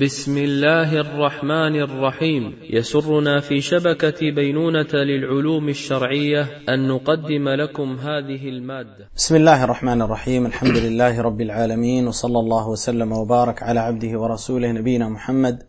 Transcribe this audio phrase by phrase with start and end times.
[0.00, 2.56] بسم الله الرحمن الرحيم.
[2.70, 9.08] يسرنا في شبكة بينونة للعلوم الشرعية أن نقدم لكم هذه المادة.
[9.16, 10.46] بسم الله الرحمن الرحيم.
[10.46, 15.62] الحمد لله رب العالمين وصلى الله وسلم وبارك على عبده ورسوله نبينا محمد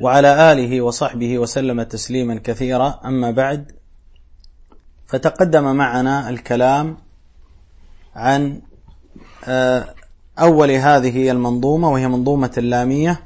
[0.00, 3.00] وعلى آله وصحبه وسلم تسليما كثيرا.
[3.04, 3.72] أما بعد
[5.06, 6.96] فتقدم معنا الكلام
[8.14, 8.62] عن
[9.48, 9.94] آه،
[10.38, 13.20] أول هذه المنظومة وهي منظومة اللامية.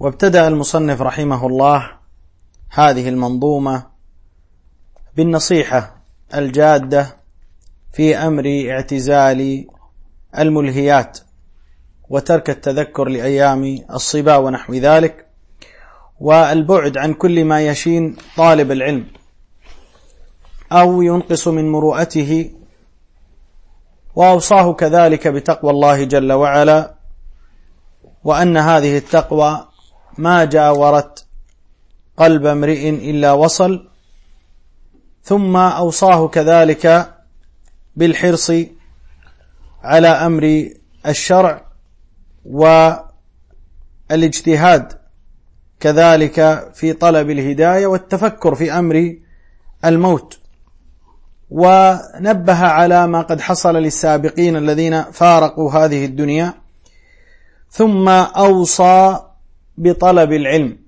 [0.00, 1.90] وابتدأ المصنف رحمه الله
[2.70, 3.86] هذه المنظومة
[5.16, 5.96] بالنصيحة
[6.34, 7.16] الجادة
[7.92, 9.66] في أمر اعتزال
[10.38, 11.18] الملهيات
[12.08, 15.26] وترك التذكر لأيام الصبا ونحو ذلك
[16.20, 19.06] والبعد عن كل ما يشين طالب العلم
[20.72, 22.50] أو ينقص من مروءته
[24.16, 26.94] وأوصاه كذلك بتقوى الله جل وعلا
[28.24, 29.68] وأن هذه التقوى
[30.18, 31.26] ما جاورت
[32.16, 33.88] قلب امرئ إلا وصل
[35.22, 37.14] ثم أوصاه كذلك
[37.96, 38.52] بالحرص
[39.82, 40.70] على أمر
[41.06, 41.66] الشرع
[44.10, 44.92] والاجتهاد
[45.80, 49.16] كذلك في طلب الهداية والتفكر في أمر
[49.84, 50.39] الموت.
[51.50, 56.54] ونبه على ما قد حصل للسابقين الذين فارقوا هذه الدنيا
[57.70, 59.18] ثم أوصى
[59.78, 60.78] بطلب العلم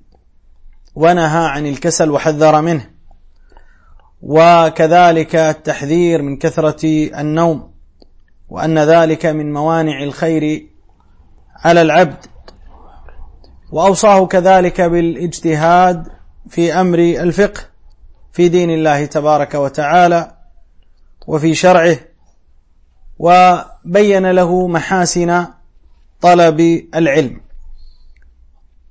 [0.94, 2.91] ونهى عن الكسل وحذر منه.
[4.22, 6.86] وكذلك التحذير من كثرة
[7.20, 7.72] النوم
[8.48, 10.66] وأن ذلك من موانع الخير
[11.64, 12.26] على العبد.
[13.72, 16.08] وأوصاه كذلك بالاجتهاد
[16.48, 17.60] في أمر الفقه
[18.32, 20.41] في دين الله تبارك وتعالى
[21.27, 21.98] وفي شرعه
[23.19, 25.47] وبين له محاسن
[26.20, 26.61] طلب
[26.95, 27.41] العلم.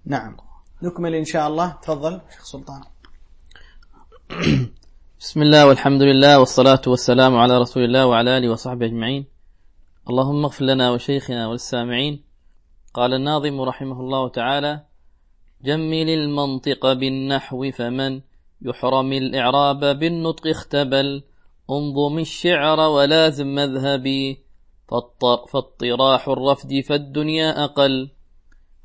[0.06, 0.38] نعم.
[0.84, 1.78] نكمل إن شاء الله.
[1.84, 2.82] تفضل شيخ سلطان.
[5.20, 9.25] بسم الله والحمد لله والصلاة والسلام على رسول الله وعلى آله وصحبه أجمعين.
[10.09, 12.24] اللهم اغفر لنا وشيخنا والسامعين.
[12.94, 14.80] قال الناظم رحمه الله تعالى
[15.64, 18.22] جمل المنطق بالنحو فمن
[18.62, 21.24] يحرم الإعراب بالنطق اختبل
[21.72, 24.46] انظم الشعر ولازم مذهبي.
[25.52, 28.12] فاطراح الرفد فالدنيا أقل.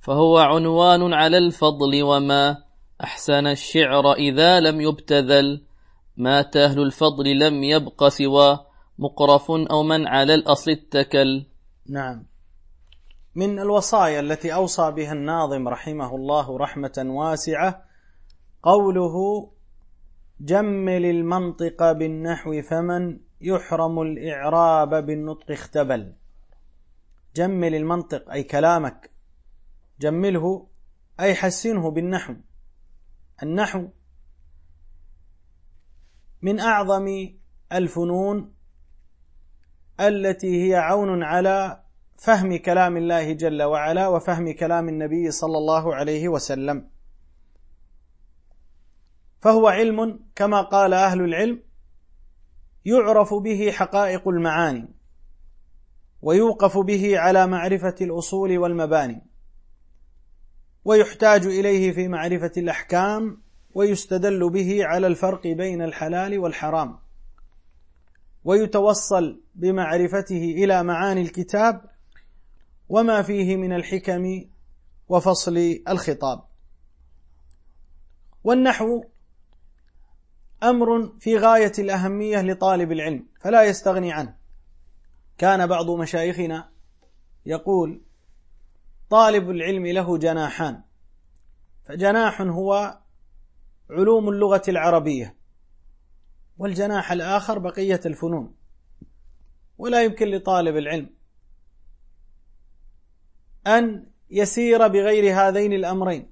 [0.00, 2.56] فهو عنوان على الفضل وما
[3.04, 5.64] أحسن الشعر إذا لم يبتذل.
[6.16, 8.58] مات أهل الفضل لم يبق سوى.
[8.98, 11.46] مقرف أو من على الأصل اتكل.
[11.88, 12.26] نعم.
[13.34, 17.82] من الوصايا التي أوصى بها الناظم رحمه الله رحمة واسعة
[18.62, 19.12] قوله
[20.40, 26.14] جمل المنطق بالنحو فمن يحرم الإعراب بالنطق اختبل.
[27.36, 29.10] جمل المنطق أي كلامك
[30.00, 30.66] جمله
[31.20, 32.34] أي حسنه بالنحو.
[33.42, 33.88] النحو
[36.42, 37.06] من أعظم
[37.72, 38.54] الفنون
[40.00, 41.82] التي هي عون على
[42.16, 46.95] فهم كلام الله جل وعلا وفهم كلام النبي صلى الله عليه وسلم.
[49.46, 51.62] فهو علم كما قال أهل العلم
[52.84, 54.88] يعرف به حقائق المعاني
[56.22, 59.22] ويوقف به على معرفة الأصول والمباني
[60.84, 63.42] ويحتاج إليه في معرفة الأحكام
[63.74, 66.98] ويستدل به على الفرق بين الحلال والحرام
[68.44, 71.84] ويتوصل بمعرفته إلى معاني الكتاب
[72.88, 74.44] وما فيه من الحكم
[75.08, 76.42] وفصل الخطاب
[78.44, 79.04] والنحو
[80.62, 84.36] أمر في غاية الأهمية لطالب العلم فلا يستغني عنه.
[85.38, 86.68] كان بعض مشايخنا
[87.46, 88.00] يقول
[89.10, 90.82] طالب العلم له جناحان
[91.84, 92.98] فجناح هو
[93.90, 95.36] علوم اللغة العربية
[96.58, 98.54] والجناح الآخر بقية الفنون
[99.78, 101.10] ولا يمكن لطالب العلم
[103.66, 106.30] أن يسير بغير هذين الأمرين.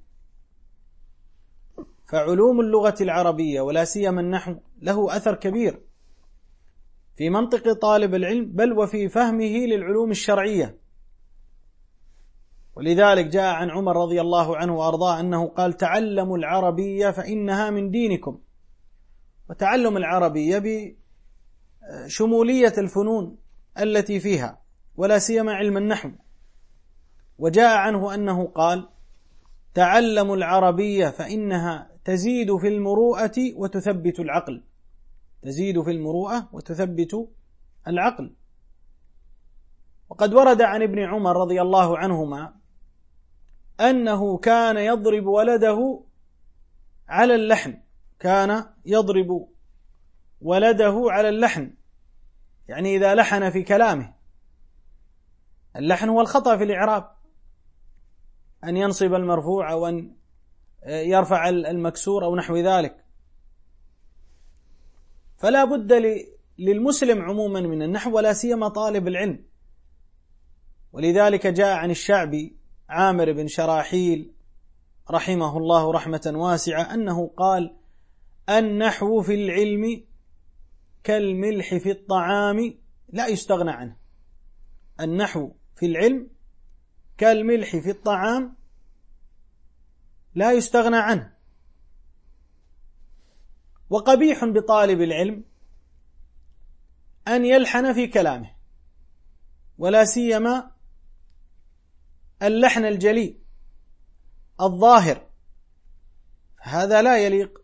[2.07, 5.81] فعلوم اللغة العربية ولا سيما النحو له أثر كبير.
[7.17, 10.79] في منطق طالب العلم بل وفي فهمه للعلوم الشرعية.
[12.77, 18.39] ولذلك جاء عن عمر رضي الله عنه وأرضاه أنه قال تعلموا العربية فإنها من دينكم.
[19.51, 20.63] وتعلم العربية
[22.07, 23.37] بشمولية الفنون
[23.81, 24.59] التي فيها
[24.97, 26.11] ولا سيما علم النحو.
[27.39, 28.89] وجاء عنه أنه قال
[29.75, 34.63] تعلموا العربية فإنها تزيد في المروءة وتثبت العقل.
[35.43, 37.29] تزيد في المروءة وتثبت
[37.89, 38.35] العقل.
[40.09, 42.55] وقد ورد عن ابن عمر رضي الله عنهما
[43.81, 46.01] أنه كان يضرب ولده
[47.09, 47.81] على اللحن
[48.21, 49.49] كان يضرب
[50.41, 51.75] ولده على اللحن
[52.69, 54.15] يعني إذا لحن في كلامه.
[55.77, 57.15] اللحن هو الخطأ في الإعراب.
[58.65, 60.17] أن ينصب المرفوع أو أن
[60.87, 63.05] يرفع المكسور أو نحو ذلك.
[65.37, 65.93] فلا بد
[66.59, 69.45] للمسلم عموما من النحو ولا سيما طالب العلم.
[70.93, 72.57] ولذلك جاء عن الشعبي
[72.89, 74.33] عامر بن شراحيل
[75.11, 77.77] رحمه الله رحمة واسعة أنه قال
[78.49, 80.05] النحو في العلم
[81.05, 82.75] كالملح في الطعام
[83.09, 83.97] لا يستغنى عنه.
[85.01, 86.31] النحو في العلم
[87.19, 88.57] كالملح في الطعام
[90.35, 91.33] لا يستغنى عنه.
[93.91, 95.45] وقبيح بطالب العلم
[97.29, 98.51] أن يلحن في كلامه
[99.79, 100.71] ولا سيما
[102.43, 103.39] اللحن الجلي
[104.61, 105.27] الظاهر.
[106.61, 107.63] هذا لا يليق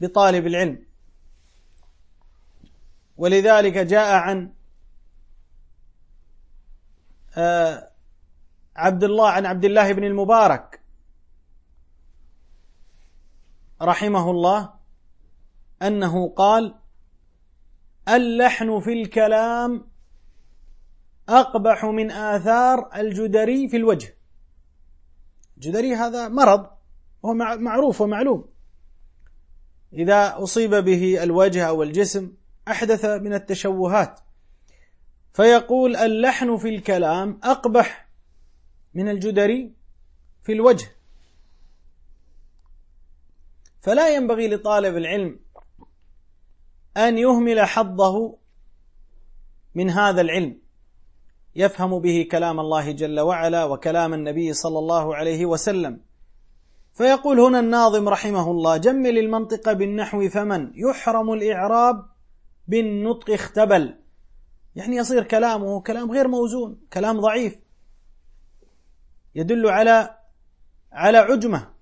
[0.00, 0.86] بطالب العلم.
[3.16, 4.52] ولذلك جاء عن
[7.36, 7.90] آه،
[8.76, 10.75] عبد الله عن عبد الله بن المبارك
[13.82, 14.74] رحمه الله
[15.82, 16.74] أنه قال
[18.08, 19.88] اللحن في الكلام
[21.28, 24.16] أقبح من آثار الجدري في الوجه.
[25.56, 26.66] الجدري هذا مرض
[27.24, 28.48] هو معروف ومعلوم.
[29.92, 32.32] إذا أصيب به الوجه أو الجسم
[32.68, 34.20] أحدث من التشوهات.
[35.32, 38.08] فيقول اللحن في الكلام أقبح
[38.94, 39.74] من الجدري
[40.42, 40.95] في الوجه.
[43.86, 45.40] فلا ينبغي لطالب العلم
[46.96, 48.38] أن يهمل حظه
[49.74, 50.58] من هذا العلم.
[51.56, 56.00] يفهم به كلام الله جل وعلا وكلام النبي صلى الله عليه وسلم.
[56.92, 62.06] فيقول هنا الناظم رحمه الله جمل المنطق بالنحو فمن؟ يحرم الإعراب
[62.68, 63.94] بالنطق اختبل.
[64.76, 67.58] يعني يصير كلامه كلام غير موزون كلام ضعيف.
[69.34, 70.16] يدل على
[70.92, 71.75] على عجمة.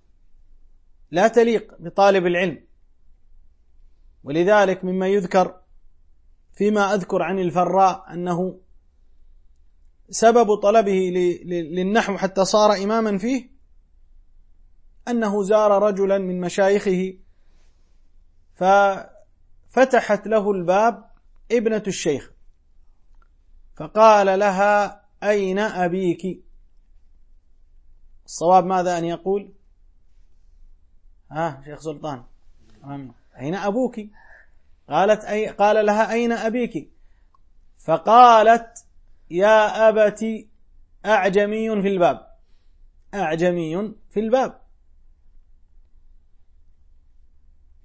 [1.15, 2.65] لا تليق بطالب العلم.
[4.25, 5.61] ولذلك مما يذكر
[6.53, 8.61] فيما أذكر عن الفراء أنه
[10.11, 11.13] سبب طلبه
[11.45, 13.51] للنحو حتى صار إماما فيه
[15.09, 17.15] أنه زار رجلا من مشايخه
[18.55, 21.11] ففتحت له الباب
[21.53, 22.33] ابنة الشيخ.
[23.77, 26.45] فقال لها أين أبيك؟
[28.27, 29.53] الصواب ماذا أن يقول؟
[31.31, 32.23] ها شيخ سلطان.
[33.41, 34.01] أين أبوك؟
[34.89, 36.91] قالت أي قال لها أين أبيك؟
[37.79, 38.87] فقالت
[39.31, 40.25] يا أبت
[41.07, 42.27] أعجمي في الباب.
[43.15, 44.61] أعجمي في الباب.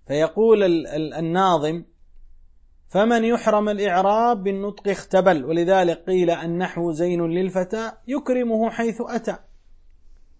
[0.07, 1.83] فيقول الناظم
[2.87, 5.45] فمن يحرم الإعراب بالنطق اختبل.
[5.45, 9.37] ولذلك قيل النحو زين للفتى يكرمه حيث أتى.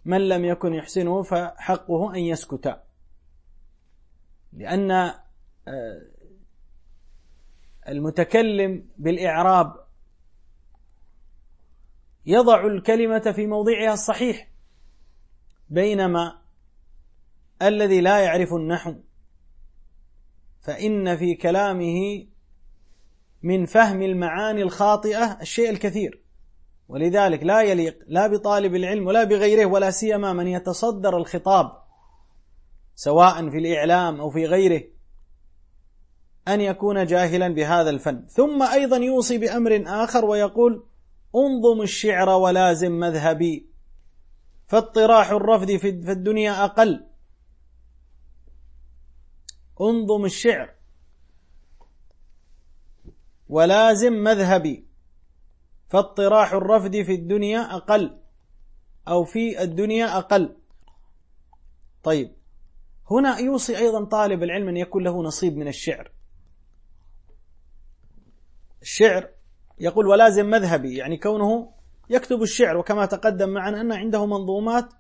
[0.06, 2.80] من لم يكن يحسنه فحقه أن يسكت.
[4.54, 6.02] لأن آه،
[7.88, 9.74] المتكلم بالإعراب
[12.26, 14.48] يضع الكلمة في موضعها الصحيح
[15.70, 16.42] بينما
[17.62, 18.96] الذي لا يعرف النحو
[20.62, 22.28] فإن في كلامه
[23.44, 26.22] من فهم المعاني الخاطئة الشيء الكثير.
[26.88, 31.89] ولذلك لا يليق لا بطالب العلم ولا بغيره ولا سيما من يتصدر الخطاب
[33.00, 34.84] سواء في الإعلام أو في غيره
[36.48, 38.26] أن يكون جاهلا بهذا الفن.
[38.28, 40.86] ثم أيضا يوصي بأمر آخر ويقول
[41.36, 43.70] انظم الشعر ولازم مذهبي
[44.68, 47.06] فاطراح الرفض في الدنيا أقل.
[49.82, 50.74] انظم الشعر
[53.50, 54.88] ولازم مذهبي
[55.88, 58.20] فاطراح الرفض في الدنيا أقل
[59.08, 60.56] أو في الدنيا أقل.
[62.04, 62.39] طيب
[63.12, 66.12] هنا يوصي أيضا طالب العلم أن يكون له نصيب من الشعر.
[68.82, 69.30] الشعر
[69.80, 71.74] يقول ولازم مذهبي يعني كونه
[72.10, 74.94] يكتب الشعر وكما تقدم معنا أن عنده منظومات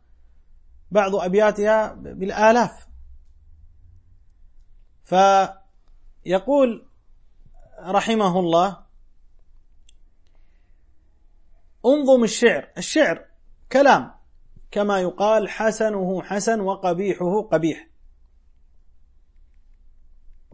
[0.92, 2.88] بعض أبياتها بالآلاف.
[5.04, 6.86] فيقول
[7.80, 8.78] رحمه الله
[11.86, 12.70] انظم الشعر.
[12.78, 13.26] الشعر
[13.72, 14.12] كلام
[14.72, 17.89] كما يقال حسنه حسن وقبيحه قبيح.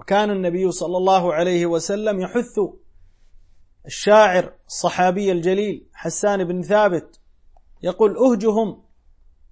[0.05, 2.59] وكان النبي صلى الله عليه وسلم يحث
[3.85, 7.19] الشاعر الصحابي الجليل حسان بن ثابت
[7.83, 8.83] يقول أهجهم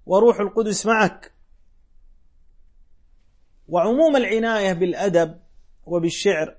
[0.06, 1.34] وروح القدس معك.
[3.68, 5.40] وعموم العناية بالأدب
[5.86, 6.56] وبالشعر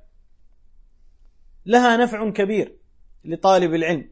[1.66, 2.78] لها نفع كبير
[3.26, 4.10] لطالب العلم.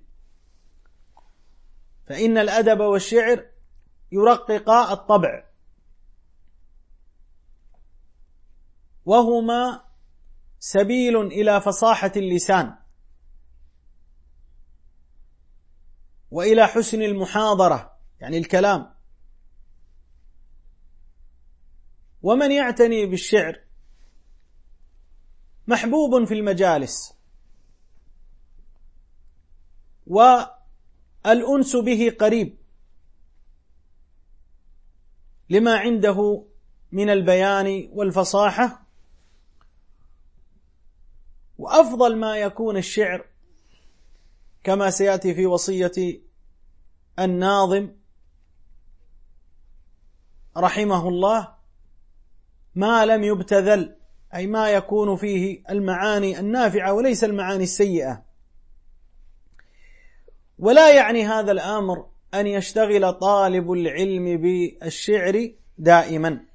[2.08, 3.46] فإن الأدب والشعر
[4.12, 5.44] يرققا الطبع.
[9.06, 9.84] وهما
[10.60, 12.76] سبيل إلى فصاحة اللسان
[16.32, 18.94] وإلى حسن المحاضرة يعني الكلام.
[22.22, 23.60] ومن يعتني بالشعر
[25.68, 27.14] محبوب في المجالس.
[30.08, 32.58] والأنس به قريب
[35.50, 36.46] لما عنده
[36.92, 38.83] من البيان والفصاحة
[41.64, 43.26] وأفضل ما يكون الشعر
[44.64, 46.22] كما سيأتي في وصية
[47.20, 47.92] الناظم
[50.58, 51.54] رحمه الله
[52.76, 53.96] ما لم يبتذل
[54.36, 58.24] أي ما يكون فيه المعاني النافعة وليس المعاني السيئة.
[60.60, 66.46] ولا يعني هذا الأمر أن يشتغل طالب العلم بالشعر دائما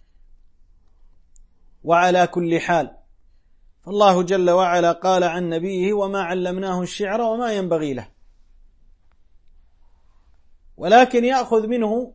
[1.84, 2.97] وعلى كل حال.
[3.88, 8.09] فالله جل وعلا قال عن نبيه وما علمناه الشعر وما ينبغي له.
[10.76, 12.14] ولكن يأخذ منه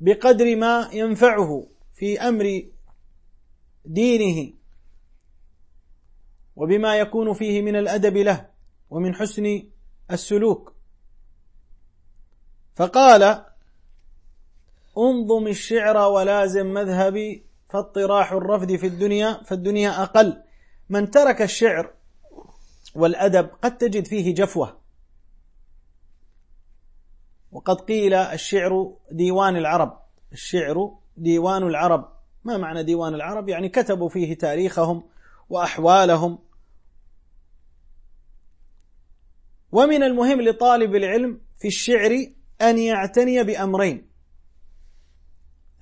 [0.00, 2.68] بقدر ما ينفعه في أمر
[3.84, 4.52] دينه
[6.56, 8.50] وبما يكون فيه من الأدب له
[8.90, 9.62] ومن حسن
[10.10, 10.74] السلوك.
[12.74, 13.44] فقال
[14.98, 20.42] انظم الشعر ولازم مذهبي فاطراح الرفد في الدنيا فالدنيا أقل.
[20.88, 21.92] من ترك الشعر
[22.94, 24.80] والأدب قد تجد فيه جفوة.
[27.52, 30.00] وقد قيل الشعر ديوان العرب.
[30.32, 32.08] الشعر ديوان العرب.
[32.44, 35.02] ما معنى ديوان العرب؟ يعني كتبوا فيه تاريخهم
[35.48, 36.38] وأحوالهم.
[39.72, 42.26] ومن المهم لطالب العلم في الشعر
[42.62, 44.10] أن يعتني بأمرين.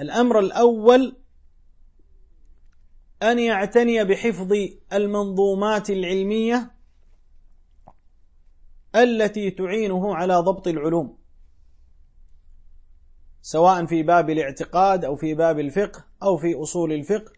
[0.00, 1.16] الأمر الأول
[3.23, 4.53] أن يعتني بحفظ
[4.93, 6.71] المنظومات العلمية
[8.95, 11.19] التي تعينه على ضبط العلوم
[13.43, 17.33] سواء في باب الاعتقاد أو في باب الفقه أو في أصول الفقه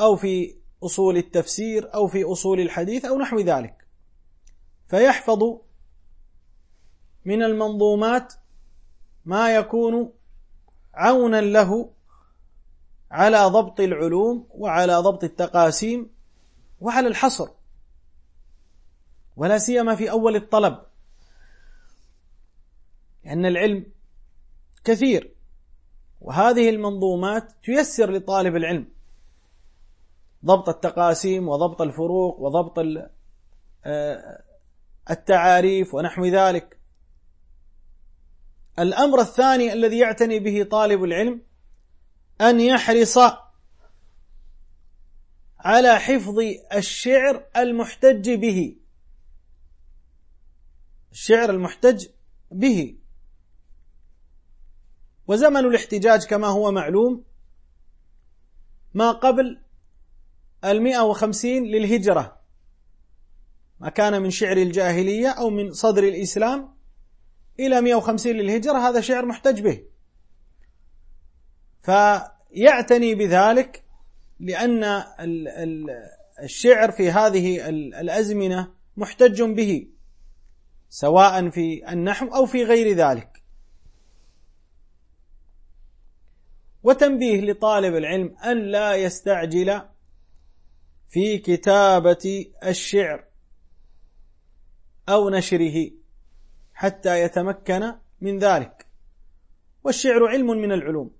[0.00, 3.86] أو في أصول التفسير أو في أصول الحديث أو نحو ذلك.
[4.88, 5.42] فيحفظ
[7.24, 8.34] من المنظومات
[9.24, 10.12] ما يكون
[10.94, 11.90] عونا له
[13.10, 16.10] على ضبط العلوم وعلى ضبط التقاسيم
[16.80, 17.48] وعلى الحصر.
[19.36, 20.78] ولا سيما في أول الطلب.
[23.24, 23.86] لأن العلم
[24.84, 25.34] كثير.
[26.20, 28.88] وهذه المنظومات تيسر لطالب العلم.
[30.44, 32.78] ضبط التقاسيم وضبط الفروق وضبط
[33.84, 34.42] آه،
[35.10, 36.78] التعاريف ونحو ذلك.
[38.78, 41.47] الأمر الثاني الذي يعتني به طالب العلم
[42.40, 43.18] أن يحرص
[45.58, 46.38] على حفظ
[46.74, 48.76] الشعر المحتج به.
[51.12, 52.06] الشعر المحتج
[52.50, 52.96] به.
[55.26, 57.24] وزمن الاحتجاج كما هو معلوم
[58.94, 59.62] ما قبل
[60.64, 62.40] المئة وخمسين للهجرة.
[63.80, 66.74] ما كان من شعر الجاهلية أو من صدر الإسلام
[67.60, 69.97] إلى 150 للهجرة هذا شعر محتج به.
[71.82, 73.84] فيعتني بذلك
[74.40, 75.04] لأن
[76.42, 77.68] الشعر في هذه
[78.00, 79.88] الأزمنة محتج به
[80.88, 83.42] سواء في النحو أو في غير ذلك.
[86.82, 89.82] وتنبيه لطالب العلم أن لا يستعجل
[91.08, 93.24] في كتابة الشعر
[95.08, 95.90] أو نشره
[96.74, 98.86] حتى يتمكن من ذلك.
[99.84, 101.17] والشعر علم من العلوم.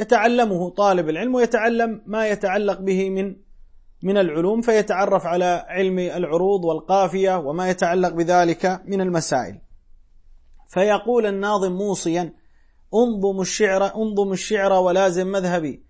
[0.00, 3.36] يتعلمه طالب العلم ويتعلم ما يتعلق به من
[4.02, 9.60] من العلوم فيتعرف على علم العروض والقافية وما يتعلق بذلك من المسائل.
[10.68, 12.34] فيقول الناظم موصيا
[12.94, 15.84] انظم الشعر انظم الشعر ولازم مذهبي.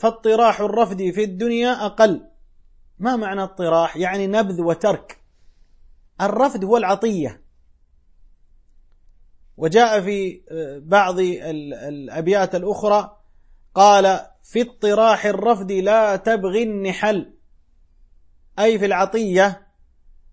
[0.00, 2.28] فاطراح الرفد في الدنيا أقل.
[2.98, 5.20] ما معنى اطراح؟ يعني نبذ وترك.
[6.20, 7.42] الرفد هو العطية
[9.56, 13.16] وجاء في آه، بعض الأبيات الأخرى
[13.76, 17.32] قال في اطراح الرفد لا تبغي النحل.
[18.58, 19.66] أي في العطية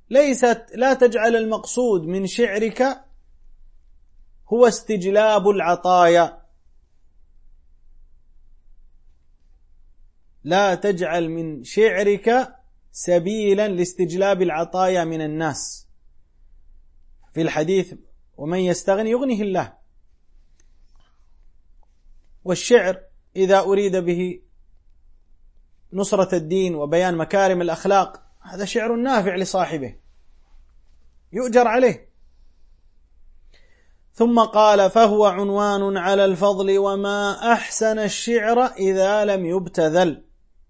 [0.10, 3.06] ليست لا تجعل المقصود من شعرك
[4.54, 6.42] هو استجلاب العطايا.
[10.44, 12.56] لا تجعل من شعرك
[12.92, 15.88] سبيلا لاستجلاب العطايا من الناس.
[17.34, 17.94] في الحديث
[18.38, 19.74] ومن يستغني يغنيه الله.
[22.44, 24.40] والشعر إذا أريد به
[25.94, 29.96] نصرة الدين وبيان مكارم الأخلاق هذا شعر نافع لصاحبه.
[31.34, 32.10] يؤجر عليه.
[34.14, 40.24] ثم قال فهو عنوان على الفضل وما أحسن الشعر إذا لم يبتذل.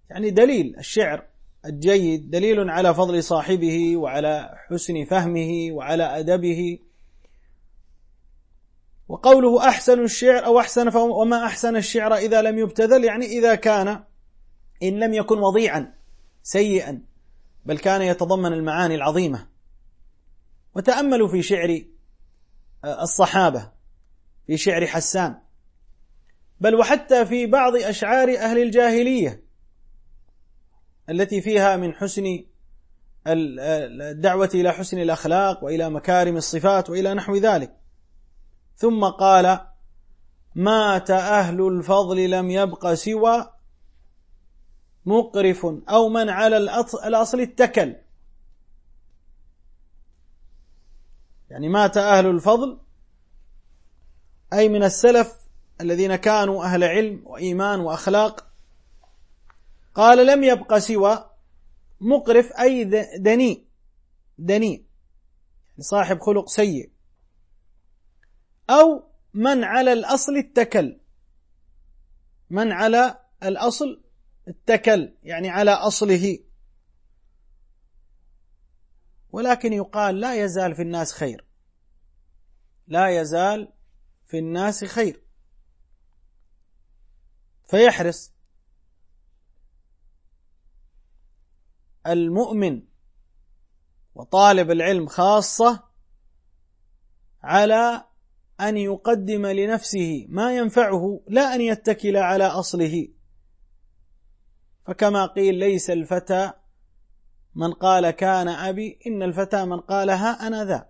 [0.10, 1.25] يعني دليل الشعر
[1.65, 6.79] الجيد دليل على فضل صاحبه وعلى حسن فهمه وعلى أدبه.
[9.13, 14.03] وقوله أحسن الشعر أو أحسن وما أحسن الشعر إذا لم يبتذل يعني إذا كان
[14.84, 15.93] إن لم يكن وضيعا
[16.43, 17.01] سيئا
[17.65, 19.48] بل كان يتضمن المعاني العظيمة.
[20.75, 21.82] وتأملوا في شعر
[22.84, 23.72] آه، الصحابة
[24.48, 25.36] في شعر حسان.
[26.62, 29.43] بل وحتى في بعض أشعار أهل الجاهلية
[31.10, 32.43] التي فيها من حسن
[33.27, 37.83] الدعوة إلى حسن الأخلاق وإلى مكارم الصفات وإلى نحو ذلك.
[38.75, 39.60] ثم قال
[40.56, 43.53] مات أهل الفضل لم يبق سوى
[45.06, 46.58] مقرف أو من على
[47.08, 47.96] الأصل اتكل.
[51.50, 52.80] يعني مات أهل الفضل
[54.53, 55.36] أي من السلف
[55.82, 58.48] الذين كانوا أهل علم وإيمان وأخلاق.
[59.96, 61.30] قال لم يبق سوى
[62.01, 62.84] مقرف أي
[63.18, 63.65] دني
[64.38, 64.86] دني يعني
[65.80, 66.93] صاحب خلق سيء.
[68.70, 71.00] أو من على الأصل اتكل.
[72.50, 74.03] من على الأصل
[74.48, 76.39] اتكل يعني على أصله.
[79.32, 81.46] ولكن يقال لا يزال في الناس خير.
[82.88, 83.74] لا يزال
[84.25, 85.24] في الناس خير.
[87.70, 88.33] فيحرص
[92.07, 92.81] المؤمن
[94.16, 95.83] وطالب العلم خاصة
[97.44, 98.05] على
[98.70, 103.08] أن يقدم لنفسه ما ينفعه لا أن يتكل على أصله.
[104.88, 106.52] فكما قيل ليس الفتى
[107.56, 110.90] من قال كان أبي إن الفتى من قال ها أنا ذا.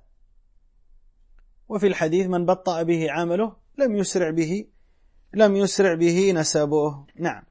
[1.70, 4.68] وفي الحديث من بطأ به عمله لم يسرع به
[5.34, 7.06] لم يسرع به نسبه.
[7.20, 7.44] نعم.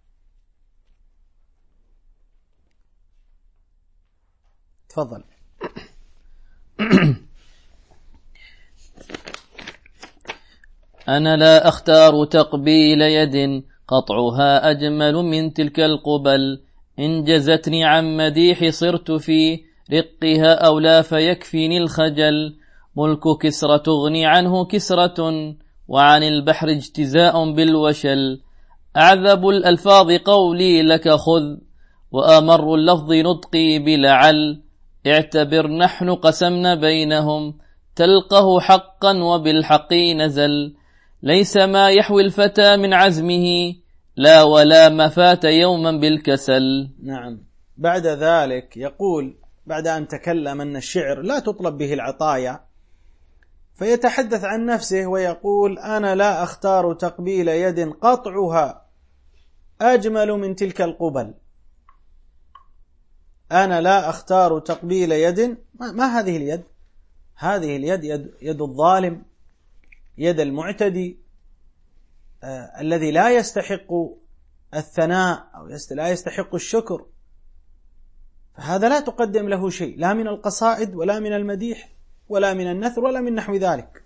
[4.88, 5.24] تفضل.
[11.08, 16.60] أنا لا أختار تقبيل يد قطعها أجمل من تلك القبل.
[16.98, 19.60] إن جزتني عن مديح صرت في
[19.92, 22.54] رقها أو لا فيكفيني الخجل.
[22.96, 25.54] ملك كسرى تغني عنه كسرة
[25.88, 28.40] وعن البحر اجتزاء بالوشل.
[28.96, 31.56] أعذب الألفاظ قولي لك خذ
[32.12, 34.62] وأمر اللفظ نطقي بلعل.
[35.06, 37.54] اعتبر نحن قسمنا بينهم
[37.96, 40.81] تلقه حقا وبالحق نزل.
[41.22, 43.74] ليس ما يحوي الفتى من عزمه
[44.16, 46.90] لا ولا ما فات يوما بالكسل.
[47.02, 47.38] نعم.
[47.76, 52.60] بعد ذلك يقول بعد أن تكلم أن الشعر لا تطلب به العطايا
[53.74, 58.86] فيتحدث عن نفسه ويقول أنا لا أختار تقبيل يد قطعها
[59.80, 61.34] أجمل من تلك القبل.
[63.52, 66.62] أنا لا أختار تقبيل يد ما, ما هذه اليد؟
[67.36, 69.22] هذه اليد يد, يد الظالم.
[70.18, 71.18] يد المعتدي
[72.44, 73.92] آه الذي لا يستحق
[74.74, 77.06] الثناء أو لا يستحق الشكر.
[78.56, 81.92] فهذا لا تقدم له شيء لا من القصائد ولا من المديح
[82.28, 84.04] ولا من النثر ولا من نحو ذلك.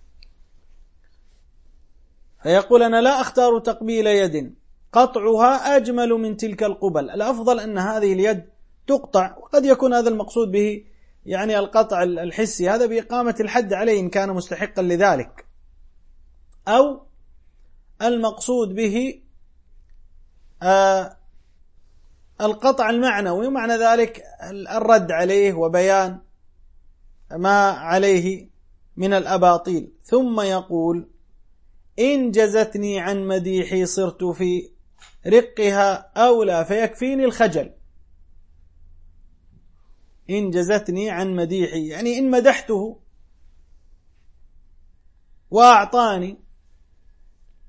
[2.42, 4.55] فيقول أنا لا أختار تقبيل يد
[4.92, 7.11] قطعها أجمل من تلك القبل.
[7.11, 8.45] الأفضل أن هذه اليد
[8.87, 10.85] تقطع وقد يكون هذا المقصود به
[11.27, 12.69] يعني القطع الحسي.
[12.69, 15.46] هذا بإقامة الحد عليه إن كان مستحقا لذلك.
[16.69, 17.07] أو
[18.03, 19.23] المقصود به
[20.63, 21.17] آه
[22.41, 26.21] القطع المعنوي ومعنى ذلك الرد عليه وبيان
[27.31, 28.49] ما عليه
[28.97, 29.93] من الأباطيل.
[30.05, 31.09] ثم يقول
[31.99, 34.71] إن جزتني عن مديحي صرت في
[35.27, 37.73] رقها أولى فيكفيني الخجل.
[40.31, 43.01] إن جزتني عن مديحي يعني إن مدحته
[45.51, 46.46] وأعطاني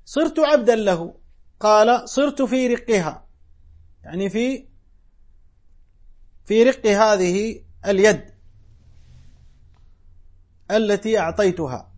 [0.08, 1.14] صرت عبدا له.
[1.60, 3.28] قال صرت في رقها.
[4.04, 4.68] يعني في
[6.44, 8.34] في رق هذه اليد
[10.70, 11.92] التي أعطيتها.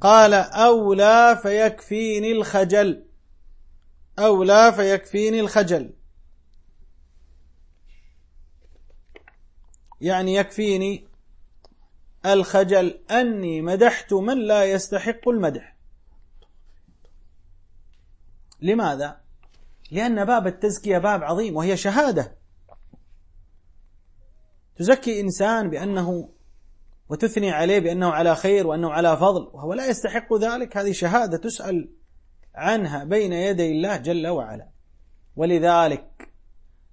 [0.00, 3.06] قال أولى فيكفيني الخجل.
[4.18, 5.94] أولى فيكفيني الخجل.
[10.00, 11.08] يعني يكفيني
[12.26, 15.73] الخجل أني مدحت من لا يستحق المدح.
[18.62, 19.20] لماذا؟
[19.90, 22.36] لأن باب التزكية باب عظيم وهي شهادة.
[24.76, 26.28] تزكي إنسان بأنه
[27.08, 31.88] وتثني عليه بأنه على خير وأنه على فضل وهو لا يستحق ذلك هذه شهادة تسأل
[32.54, 34.68] عنها بين يدي الله جل وعلا.
[35.36, 36.28] ولذلك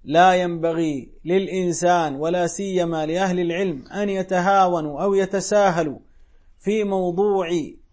[0.04, 5.98] لا ينبغي للإنسان ولا سيما لأهل العلم أن يتهاونوا أو يتساهلوا
[6.58, 7.48] في موضوع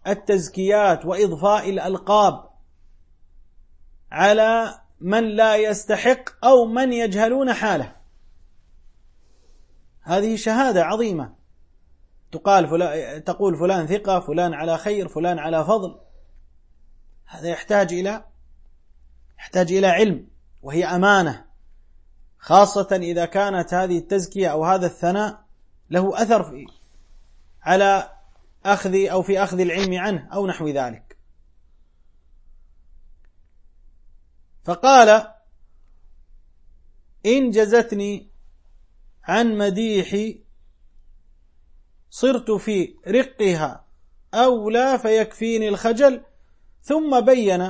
[0.08, 2.49] التزكيات وإضفاء الألقاب.
[4.12, 7.96] على من لا يستحق أو من يجهلون حاله.
[10.02, 11.36] هذه شهادة عظيمة.
[12.32, 16.00] تقال فلان تقول فلان ثقة فلان على خير فلان على فضل.
[17.26, 18.24] هذا يحتاج إلى
[19.40, 20.28] يحتاج إلى علم
[20.62, 21.46] وهي أمانة.
[22.40, 25.44] خاصة إذا كانت هذه التزكية أو هذا الثناء
[25.90, 26.66] له أثر في
[27.62, 28.10] على
[28.66, 31.09] أخذ أو في أخذ العلم عنه أو نحو ذلك.
[34.64, 35.34] فقال
[37.26, 38.30] إن جزتني
[39.24, 40.44] عن مديحي
[42.10, 43.86] صرت في رقها
[44.34, 46.24] أولى فيكفيني الخجل.
[46.82, 47.62] ثم بين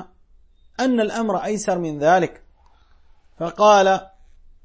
[0.80, 2.44] أن الأمر أيسر من ذلك.
[3.38, 4.08] فقال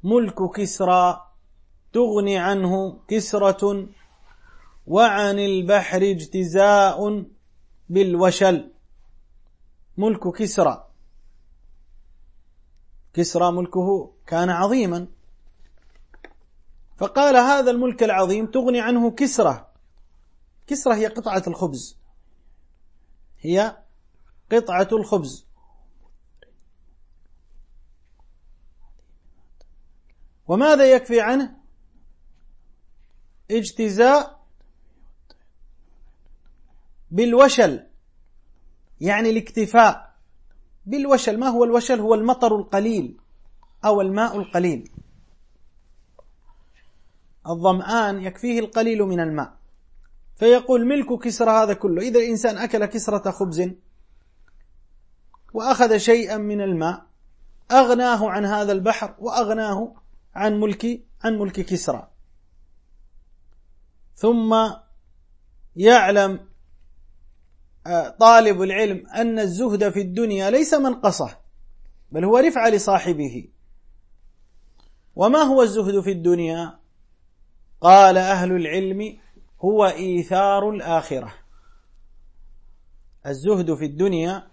[0.03, 1.31] ملك كسرى
[1.93, 3.89] تغني عنه كسرة
[4.87, 7.25] وعن البحر اجتزاء
[7.89, 8.73] بالوشل.
[9.97, 10.84] ملك كسرى.
[13.15, 15.07] كسرى ملكه كان عظيما.
[16.97, 19.73] فقال هذا الملك العظيم تغني عنه كسرة.
[20.67, 21.99] كسرة هي قطعة الخبز.
[23.41, 23.77] هي
[24.53, 25.47] قطعة الخبز.
[30.49, 31.57] وماذا يكفي عنه؟
[33.51, 34.45] اجتزاء
[37.11, 37.87] بالوشل
[39.01, 40.04] يعني الاكتفاء.
[40.87, 43.17] بالوشل ما هو الوشل؟ هو المطر القليل
[43.85, 44.91] أو الماء القليل.
[47.47, 49.57] الظمآن يكفيه القليل من الماء.
[50.37, 52.03] فيقول ملك كسرى هذا كله.
[52.03, 53.71] إذا الإنسان أكل كسرة خبز
[55.55, 57.07] وأخذ شيئا من الماء
[57.73, 59.95] أغناه عن هذا البحر وأغناه
[60.35, 62.09] عن ملك عن ملك كسرى.
[64.15, 64.71] ثم
[65.77, 66.54] يعلم
[68.21, 71.39] طالب العلم أن الزهد في الدنيا ليس منقصة
[72.13, 73.49] بل هو رفعة لصاحبه.
[75.17, 76.79] وما هو الزهد في الدنيا؟
[77.81, 79.19] قال أهل العلم
[79.61, 81.35] هو إيثار الآخرة.
[83.27, 84.47] الزهد في الدنيا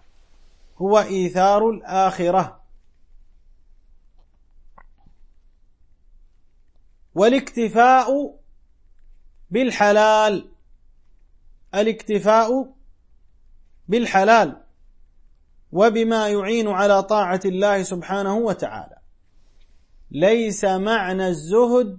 [0.78, 2.62] هو إيثار الآخرة.
[7.15, 8.39] والاكتفاء
[9.52, 10.52] بالحلال.
[11.76, 12.74] الاكتفاء
[13.91, 14.62] بالحلال
[15.71, 18.97] وبما يعين على طاعة الله سبحانه وتعالى.
[20.12, 21.97] ليس معنى الزهد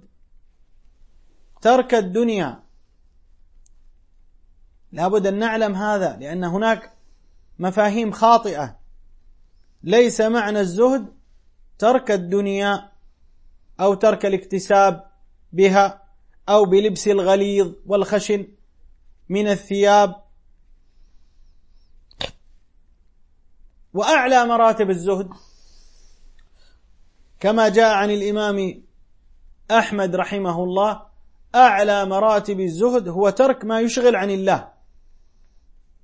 [1.61, 2.63] ترك الدنيا.
[4.91, 6.91] لابد أن نعلم هذا لأن هناك
[7.59, 8.79] مفاهيم خاطئة.
[9.83, 11.05] ليس معنى الزهد
[11.79, 12.89] ترك الدنيا
[13.79, 15.03] أو ترك الاكتساب
[15.53, 16.03] بها
[16.49, 18.47] أو بلبس الغليظ والخشن
[19.29, 20.23] من الثياب
[23.93, 25.29] وأعلى مراتب الزهد.
[27.39, 28.83] كما جاء عن الإمام
[29.71, 31.05] أحمد رحمه الله
[31.55, 34.73] أعلى مراتب الزهد هو ترك ما يشغل عن الله.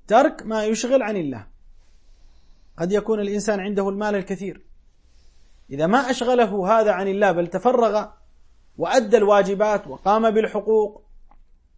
[0.07, 1.47] ترك ما يشغل عن الله.
[2.77, 4.65] قد يكون الإنسان عنده المال الكثير.
[5.69, 8.07] إذا ما أشغله هذا عن الله بل تفرغ
[8.77, 11.03] وأدى الواجبات وقام بالحقوق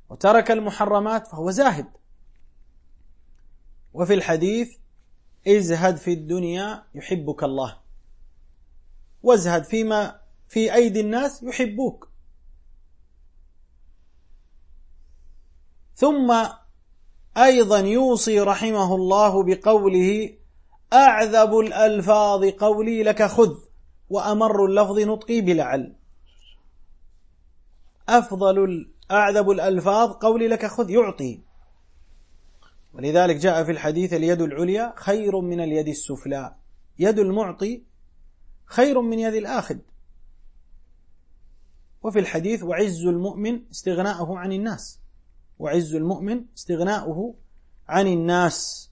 [0.10, 1.86] وترك المحرمات فهو زاهد.
[3.93, 4.81] وفي الحديث
[5.48, 7.78] ازهد في الدنيا يحبك الله.
[9.24, 12.10] وازهد فيما في أيدي الناس يحبوك.
[15.96, 16.46] ثم
[17.38, 20.30] أيضا يوصي رحمه الله بقوله
[20.94, 23.56] أعذب الألفاظ قولي لك خذ
[24.10, 25.96] وأمر اللفظ نطقي بلعل.
[28.10, 31.51] أفضل أعذب الألفاظ قولي لك خذ يعطي.
[32.94, 36.56] ولذلك جاء في الحديث اليد العليا خير من اليد السفلى.
[37.00, 37.84] يد المعطي
[38.66, 39.78] خير من يد الآخذ.
[42.04, 45.00] وفي الحديث وعز المؤمن استغناؤه عن الناس.
[45.60, 47.36] وعز المؤمن استغناؤه
[47.88, 48.92] عن الناس.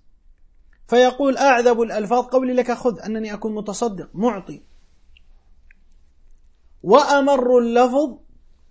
[0.87, 4.09] فيقول أعذب الألفاظ قولي لك خذ أنني أكون متصدق.
[4.13, 4.63] معطي.
[6.83, 8.17] وأمر اللفظ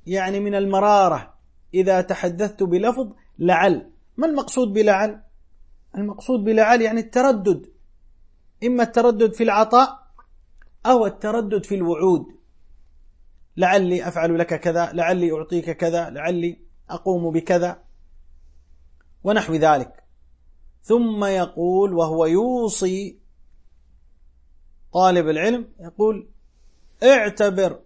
[0.07, 1.35] يعني من المرارة.
[1.75, 3.91] إذا تحدثت بلفظ لعل.
[4.18, 5.22] ما المقصود بلعل؟
[5.94, 7.66] المقصود بلعل يعني التردد.
[8.64, 10.09] إما التردد في العطاء
[10.87, 12.26] أو التردد في الوعود.
[13.57, 16.59] لعلي أفعل لك كذا لعلي أعطيك كذا لعلي
[16.90, 17.83] أقوم بكذا.
[19.24, 20.04] ونحو ذلك.
[20.83, 23.18] ثم يقول وهو يوصي
[24.92, 26.28] طالب العلم يقول
[27.02, 27.81] اعتبر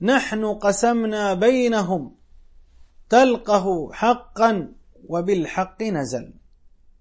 [0.00, 2.14] نحن قسمنا بينهم
[3.08, 4.72] تلقه حقا
[5.08, 6.34] وبالحق نزل.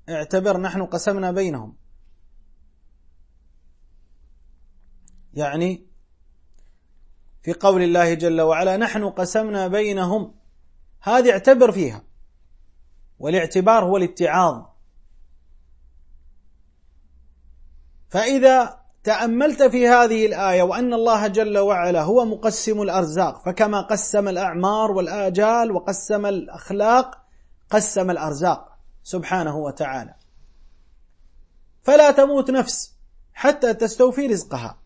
[0.09, 1.77] اعتبر نحن قسمنا بينهم.
[5.33, 5.87] يعني
[7.41, 10.35] في قول الله جل وعلا نحن قسمنا بينهم.
[11.01, 12.03] هذه اعتبر فيها.
[13.19, 14.65] والاعتبار هو الاتعاظ.
[18.09, 24.91] فإذا تأملت في هذه الآية وأن الله جل وعلا هو مقسم الأرزاق فكما قسم الأعمار
[24.91, 27.22] والآجال وقسم الأخلاق
[27.73, 30.15] قسم الأرزاق سبحانه وتعالى.
[31.83, 32.93] فلا تموت نفس
[33.33, 34.77] حتى تستوفي رزقها.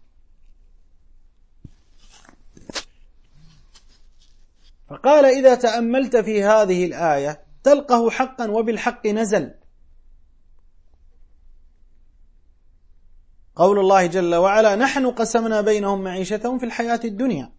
[4.89, 9.53] فقال إذا تأملت في هذه الآية تلقه حقا وبالحق نزل.
[13.55, 17.51] قول الله جل وعلا نحن قسمنا بينهم معيشتهم في الحياة الدنيا.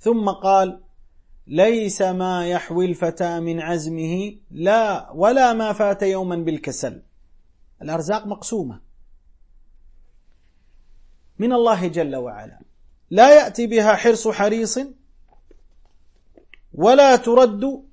[0.00, 0.83] ثم قال
[1.46, 7.02] ليس ما يحوي الفتى من عزمه لا ولا ما فات يوما بالكسل.
[7.82, 8.80] الأرزاق مقسومة.
[11.38, 12.60] من الله جل وعلا.
[13.10, 14.78] لا يأتي بها حرص حريص
[16.74, 17.84] ولا ترد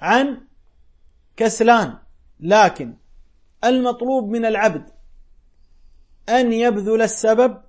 [0.00, 0.40] عن
[1.36, 1.98] كسلان.
[2.40, 2.94] لكن
[3.64, 4.90] المطلوب من العبد
[6.28, 7.65] أن يبذل السبب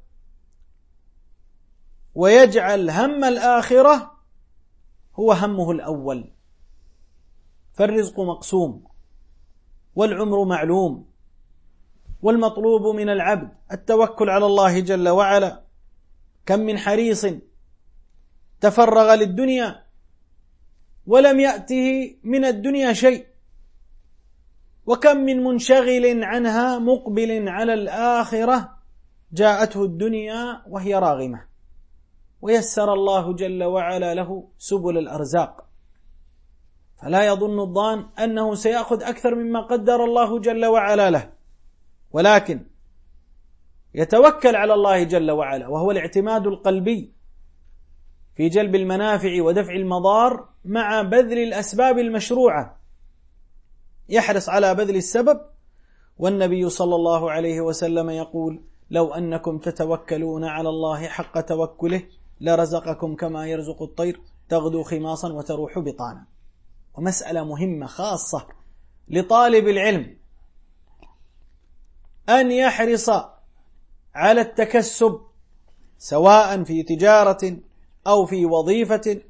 [2.18, 4.12] ويجعل هم الآخرة
[5.16, 6.32] هو همه الأول.
[7.74, 8.88] فالرزق مقسوم
[9.96, 11.10] والعمر معلوم
[12.22, 15.64] والمطلوب من العبد التوكل على الله جل وعلا.
[16.46, 17.26] كم من حريص
[18.62, 19.84] تفرغ للدنيا
[21.08, 23.26] ولم يأته من الدنيا شيء.
[24.86, 28.78] وكم من منشغل عنها مقبل على الآخرة
[29.32, 31.47] جاءته الدنيا وهي راغمة.
[32.42, 35.68] ويسر الله جل وعلا له سبل الأرزاق.
[37.02, 41.32] فلا يظن الظان أنه سيأخذ أكثر مما قدر الله جل وعلا له.
[42.12, 42.66] ولكن
[43.96, 47.14] يتوكل على الله جل وعلا وهو الاعتماد القلبي
[48.36, 52.78] في جلب المنافع ودفع المضار مع بذل الأسباب المشروعة.
[54.10, 55.42] يحرص على بذل السبب
[56.18, 62.04] والنبي صلى الله عليه وسلم يقول لو أنكم تتوكلون على الله حق توكله
[62.42, 66.26] لرزقكم كما يرزق الطير تغدو خماصا وتروح بطانا.
[66.94, 68.48] ومسألة مهمة خاصة
[69.08, 70.18] لطالب العلم
[72.30, 73.10] أن يحرص
[74.16, 75.22] على التكسب
[75.98, 77.58] سواء في تجارة
[78.08, 79.22] أو في وظيفة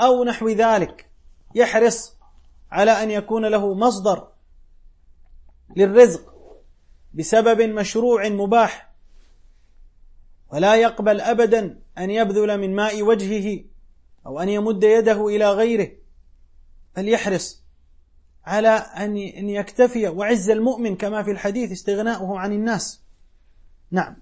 [0.00, 1.10] أو نحو ذلك.
[1.54, 2.16] يحرص
[2.70, 4.28] على أن يكون له مصدر
[5.76, 6.34] للرزق
[7.14, 8.89] بسبب مشروع مباح.
[10.52, 13.64] ولا يقبل أبدا أن يبذل من ماء وجهه
[14.26, 15.90] أو أن يمد يده إلى غيره.
[16.96, 17.62] بل يحرص
[18.44, 23.00] على أن يكتفي وعز المؤمن كما في الحديث استغناؤه عن الناس.
[23.90, 24.16] نعم.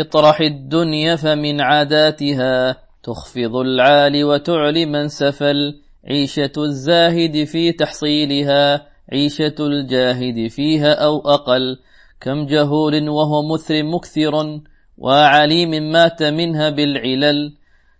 [0.00, 10.48] اطرح الدنيا فمن عاداتها تخفض العالي وتعلي من سفل عيشة الزاهد في تحصيلها عيشة الجاهد
[10.48, 11.78] فيها أو أقل.
[12.20, 14.60] كم جهول وهو مثر مكثر
[14.98, 17.56] وعليم مات منها بالعلل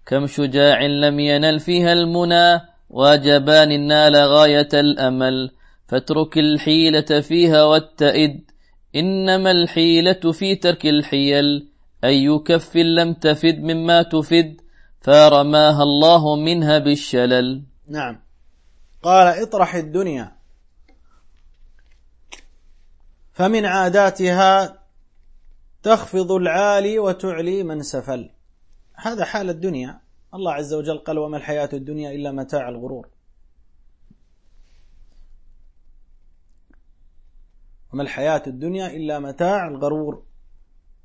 [0.07, 5.51] كم شجاع لم ينل فيها المنى وجبان نال غاية الأمل
[5.89, 8.51] فاترك الحيلة فيها واتئد
[8.97, 11.69] إنما الحيلة في ترك الحيل
[12.05, 14.61] أي كف لم تفد مما تفد
[15.01, 18.21] فرماها الله منها بالشلل نعم.
[19.03, 20.36] قال اطرح الدنيا.
[23.37, 24.83] فمن عاداتها
[25.83, 28.31] تخفض العالي وتعلي من سفل.
[28.95, 30.01] هذا حال الدنيا.
[30.35, 33.09] الله عز وجل قال وما الحياة الدنيا إلا متاع الغرور.
[37.93, 40.23] وما الحياة الدنيا إلا متاع الغرور.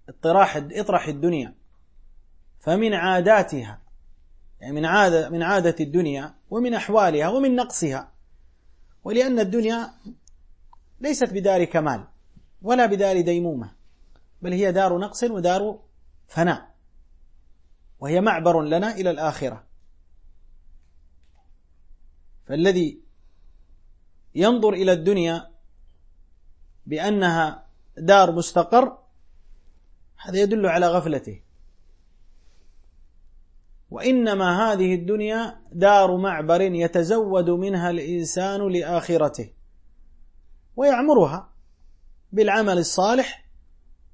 [0.09, 1.53] اطراح اطرح الدنيا.
[2.59, 3.81] فمن عاداتها
[4.61, 8.11] يعني من عادة من عادة الدنيا ومن أحوالها ومن نقصها.
[9.03, 9.89] ولأن الدنيا
[11.01, 12.10] ليست بدار كمال
[12.61, 13.71] ولا بدار ديمومة
[14.41, 15.79] بل هي دار نقص ودار
[16.27, 16.71] فناء
[17.99, 19.63] وهي معبر لنا إلى الآخرة.
[22.45, 23.01] فالذي
[24.35, 25.51] ينظر إلى الدنيا
[26.85, 28.97] بأنها دار مستقر
[30.17, 31.41] هذا يدل على غفلته.
[33.89, 39.53] وإنما هذه الدنيا دار معبر يتزود منها الإنسان لآخرته
[40.75, 41.50] ويعمرها.
[42.31, 43.45] بالعمل الصالح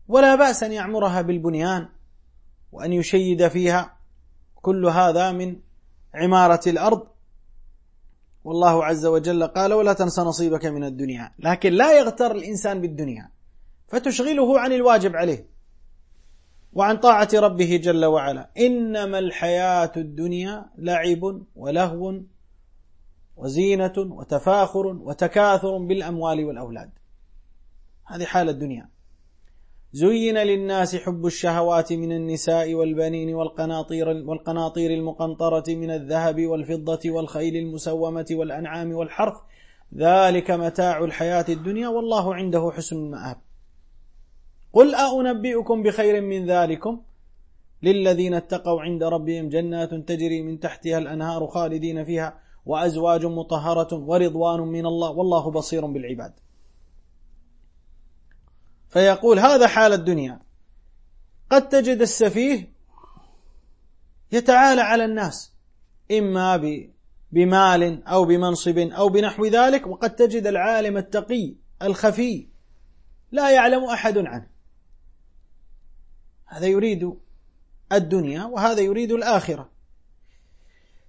[0.07, 1.89] ولا بأس أن يعمرها بالبنيان
[2.71, 3.97] وأن يشيد فيها.
[4.55, 5.59] كل هذا من
[6.13, 7.07] عمارة الأرض.
[8.43, 11.31] والله عز وجل قال ولا تنس نصيبك من الدنيا.
[11.39, 13.31] لكن لا يغتر الإنسان بالدنيا
[13.87, 15.49] فتشغله عن الواجب عليه
[16.73, 18.49] وعن طاعة ربه جل وعلا.
[18.57, 22.21] إنما الحياة الدنيا لعب ولهو
[23.35, 26.89] وزينة وتفاخر وتكاثر بالأموال والأولاد.
[28.07, 28.89] هذه حال الدنيا.
[29.93, 38.25] زين للناس حب الشهوات من النساء والبنين والقناطير والقناطير المقنطرة من الذهب والفضة والخيل المسومة
[38.31, 39.37] والأنعام والحرث.
[39.95, 43.37] ذلك متاع الحياة الدنيا والله عنده حسن المآب.
[44.73, 47.01] قل أنبئكم بخير من ذلكم؟
[47.83, 54.85] للذين اتقوا عند ربهم جنات تجري من تحتها الأنهار خالدين فيها وأزواج مطهرة ورضوان من
[54.85, 56.33] الله والله بصير بالعباد.
[58.89, 60.39] فيقول هذا حال الدنيا.
[61.49, 62.71] قد تجد السفيه
[64.31, 65.53] يتعالى على الناس
[66.11, 66.61] إما
[67.31, 72.47] بمال أو بمنصب أو بنحو ذلك وقد تجد العالم التقي الخفي
[73.31, 74.47] لا يعلم أحد عنه.
[76.45, 77.13] هذا يريد
[77.91, 79.69] الدنيا وهذا يريد الآخرة.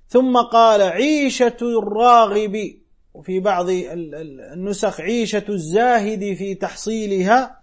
[0.09, 2.79] ثم قال عيشة الراغب
[3.14, 7.62] وفي بعض النسخ عيشة الزاهد في تحصيلها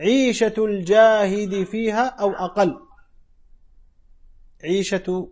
[0.00, 2.80] عيشة الجاهد فيها أو أقل.
[4.64, 5.28] عيشة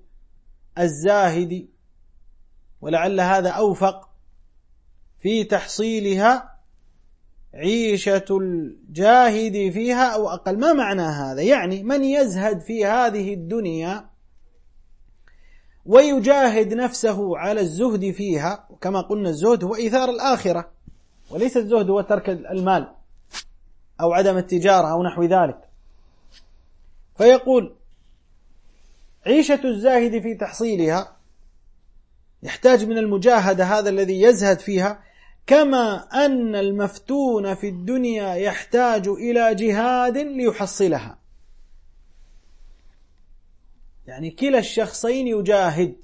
[0.79, 1.69] الزاهد
[2.81, 4.09] ولعل هذا أوفق
[5.21, 6.59] في تحصيلها
[7.55, 10.59] عيشة الجاهد فيها أو أقل.
[10.59, 14.11] ما معنى هذا؟ يعني من يزهد في هذه الدنيا
[15.87, 20.71] ويجاهد نفسه على الزهد فيها كما قلنا الزهد هو إيثار الآخرة
[21.31, 22.98] وليس الزهد هو ترك المال.
[24.01, 25.69] أو عدم التجارة أو نحو ذلك.
[27.17, 27.75] فيقول
[29.27, 31.17] عيشة الزاهد في تحصيلها
[32.43, 35.03] يحتاج من المجاهدة هذا الذي يزهد فيها
[35.47, 41.19] كما أن المفتون في الدنيا يحتاج إلى جهاد ليحصلها.
[44.07, 45.97] يعني كلا الشخصين يجاهد.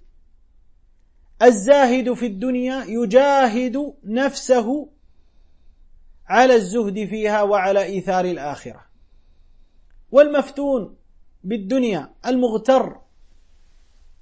[1.42, 4.88] الزاهد في الدنيا يجاهد نفسه
[6.28, 8.84] على الزهد فيها وعلى إيثار الآخرة.
[10.12, 10.96] والمفتون
[11.44, 13.00] بالدنيا المغتر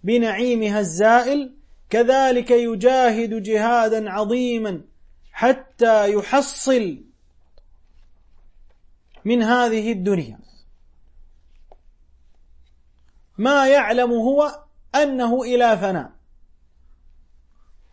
[0.05, 1.55] بنعيمها الزائل
[1.91, 4.85] كذلك يجاهد جهادا عظيما
[5.33, 7.05] حتى يحصل
[9.25, 10.39] من هذه الدنيا.
[13.39, 16.13] ما يعلم هو أنه إلى فناء.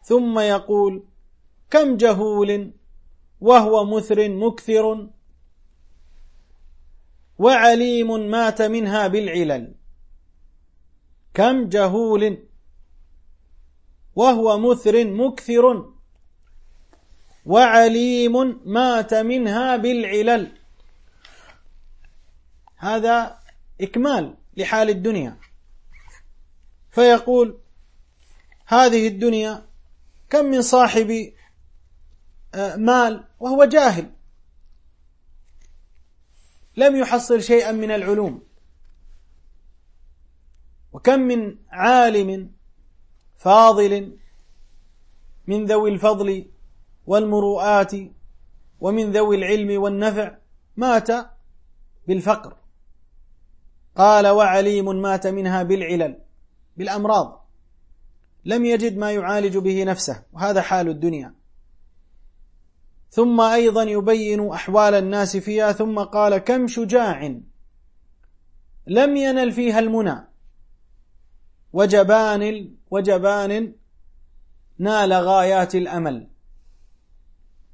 [0.03, 1.03] ثم يقول
[1.69, 2.71] كم جهول
[3.41, 5.09] وهو مثر مكثر
[7.39, 9.75] وعليم مات منها بالعلل.
[11.33, 12.37] كم جهول.
[14.15, 15.93] وهو مثر مكثر
[17.45, 20.51] وعليم مات منها بالعلل.
[22.77, 23.39] هذا
[23.81, 25.37] إكمال لحال الدنيا.
[26.91, 27.59] فيقول
[28.65, 29.65] هذه الدنيا
[30.29, 31.33] كم من صاحب
[32.55, 34.11] مال وهو جاهل.
[36.77, 38.43] لم يحصل شيئا من العلوم.
[40.93, 42.51] وكم من عالم
[43.37, 44.17] فاضل
[45.47, 46.45] من ذوي الفضل
[47.05, 47.91] والمروءات
[48.79, 50.37] ومن ذوي العلم والنفع
[50.77, 51.07] مات
[52.07, 52.57] بالفقر.
[53.95, 56.19] قال وعليم مات منها بالعلل
[56.77, 57.49] بالأمراض.
[58.45, 61.38] لم يجد ما يعالج به نفسه وهذا حال الدنيا.
[63.09, 67.39] ثم أيضا يبين أحوال الناس فيها ثم قال كم شجاع
[68.87, 70.27] لم ينل فيها المنى.
[71.73, 73.73] وجبان وجبان
[74.77, 76.29] نال غايات الأمل.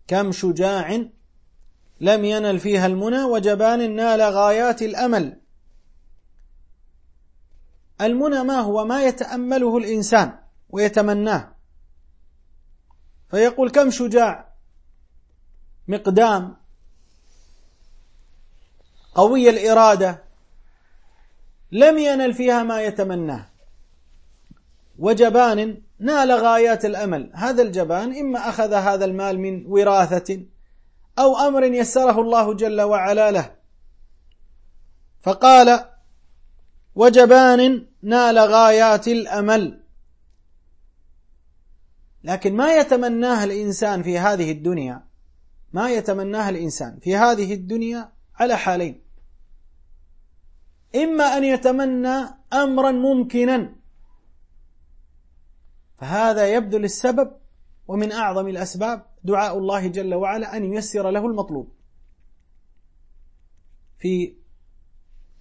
[0.07, 1.05] كم شجاع
[2.01, 5.41] لم ينل فيها المنى وجبان نال غايات الأمل.
[8.01, 11.55] المنى ما هو؟ ما يتأمله الإنسان ويتمناه.
[13.29, 14.44] فيقول كم شجاع؟
[15.87, 16.55] مقدام.
[19.15, 20.23] قوي الإرادة.
[21.71, 23.45] لم ينل فيها ما يتمناه.
[24.99, 27.31] وجبان نال غايات الأمل.
[27.33, 30.41] هذا الجبان إما أخذ هذا المال من وراثة
[31.19, 33.55] أو أمر يسره الله جل وعلا له.
[35.21, 35.85] فقال
[36.95, 39.83] وجبان نال غايات الأمل.
[42.23, 45.04] لكن ما يتمناه الإنسان في هذه الدنيا؟
[45.75, 49.01] ما يتمناه الإنسان في هذه الدنيا على حالين.
[50.95, 52.15] إما أن يتمنى
[52.53, 53.75] أمرا ممكنا
[55.97, 57.31] فهذا يبدو للسبب
[57.87, 61.71] ومن أعظم الأسباب دعاء الله جل وعلا أن ييسر له المطلوب.
[63.99, 64.35] في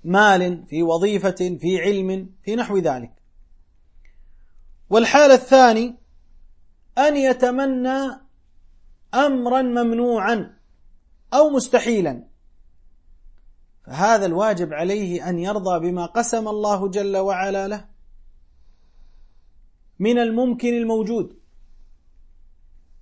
[0.05, 3.13] مال في وظيفة في علم في نحو ذلك.
[4.91, 5.97] والحال الثاني
[6.99, 8.24] أن يتمنى
[9.15, 10.57] أمرا ممنوعا
[11.35, 12.25] أو مستحيلا.
[13.87, 17.89] فهذا الواجب عليه أن يرضى بما قسم الله جل وعلا له
[19.99, 21.39] من الممكن الموجود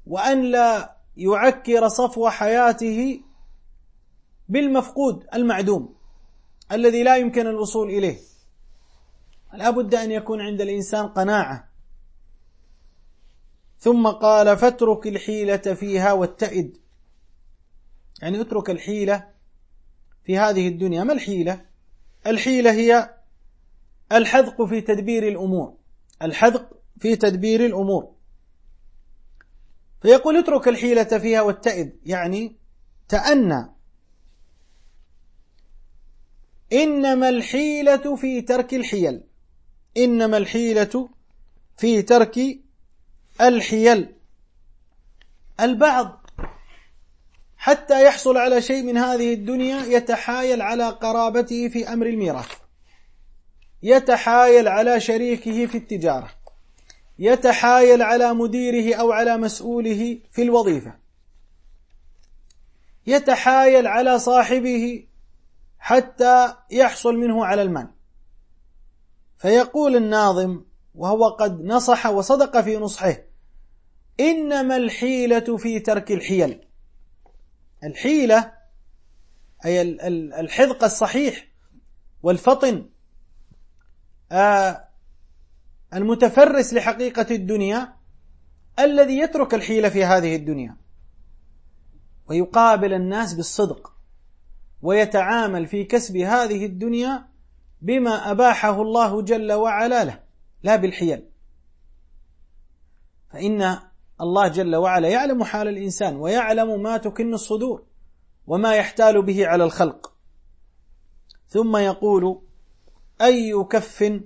[0.07, 3.21] وأن لا يعكر صفو حياته
[4.49, 5.95] بالمفقود المعدوم
[6.73, 8.19] الذي لا يمكن الوصول إليه.
[9.55, 11.72] لا بد أن يكون عند الإنسان قناعة
[13.83, 16.79] ثم قال فاترك الحيلة فيها واتئد.
[18.23, 19.29] يعني اترك الحيلة
[20.25, 21.05] في هذه الدنيا.
[21.05, 21.65] ما الحيلة؟
[22.27, 23.15] الحيلة هي
[24.13, 25.75] الحذق في تدبير الأمور.
[26.23, 26.69] الحذق
[26.99, 28.13] في تدبير الأمور.
[30.03, 31.93] فيقول اترك الحيلة فيها واتئد.
[32.07, 32.57] يعني
[33.09, 33.67] تأنى.
[36.73, 39.21] إنما الحيلة في ترك الحيل.
[39.97, 41.09] إنما الحيلة
[41.77, 42.62] في ترك
[43.41, 44.15] الحيل
[45.61, 46.23] البعض
[47.57, 52.49] حتى يحصل على شيء من هذه الدنيا يتحايل على قرابته في أمر الميراث.
[53.83, 56.31] يتحايل على شريكه في التجارة.
[57.19, 60.95] يتحايل على مديره أو على مسؤوله في الوظيفة.
[63.07, 65.07] يتحايل على صاحبه
[65.79, 67.89] حتى يحصل منه على المال.
[69.39, 70.63] فيقول الناظم
[70.95, 73.17] وهو قد نصح وصدق في نصحه.
[74.21, 76.61] إنما الحيلة في ترك الحيل.
[77.85, 78.53] الحيلة
[79.65, 79.83] أي
[80.41, 81.49] الحذق الصحيح
[82.23, 82.89] والفطن
[84.33, 84.89] آه،
[85.95, 87.97] المتفرس لحقيقة الدنيا
[88.79, 90.77] الذي يترك الحيلة في هذه الدنيا.
[92.29, 93.93] ويقابل الناس بالصدق
[94.83, 97.29] ويتعامل في كسب هذه الدنيا
[97.83, 100.22] بما أباحه الله جل وعلا له.
[100.63, 101.29] لا بالحيل.
[103.31, 103.79] فإن
[104.21, 107.85] الله جل وعلا يعلم حال الإنسان ويعلم ما تكن الصدور
[108.47, 110.13] وما يحتال به على الخلق.
[111.49, 112.43] ثم يقول
[113.21, 114.21] أي كف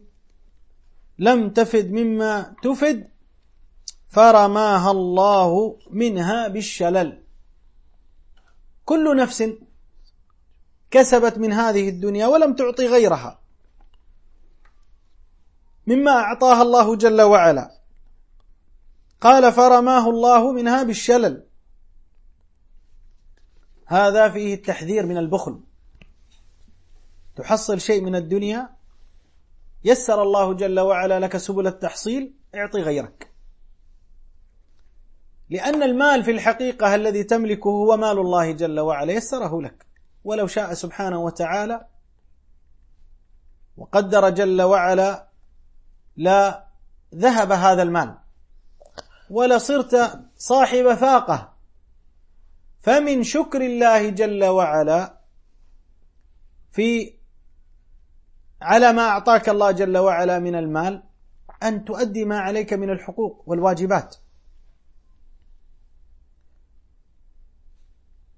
[1.19, 3.11] لم تفد مما تفد
[4.09, 7.23] فرماها الله منها بالشلل.
[8.85, 9.45] كل نفس
[10.91, 13.46] كسبت من هذه الدنيا ولم تعطي غيرها.
[15.87, 17.71] مما أعطاها الله جل وعلا.
[19.21, 21.47] قال فرماه الله منها بالشلل.
[23.87, 25.61] هذا فيه التحذير من البخل.
[27.37, 28.77] تحصل شيء من الدنيا
[29.85, 33.33] يسر الله جل وعلا لك سبل التحصيل اعطي غيرك.
[35.51, 39.87] لأن المال في الحقيقة الذي تملكه هو مال الله جل وعلا يسره لك.
[40.25, 41.87] ولو شاء سبحانه وتعالى
[43.77, 45.26] وقدر جل وعلا
[46.17, 46.67] لا
[47.15, 48.19] ذهب هذا المال.
[49.31, 51.53] ولصرت صاحب فاقة.
[52.81, 55.19] فمن شكر الله جل وعلا
[56.73, 57.15] في
[58.63, 61.03] على ما أعطاك الله جل وعلا من المال
[61.63, 64.17] أن تؤدي ما عليك من الحقوق والواجبات.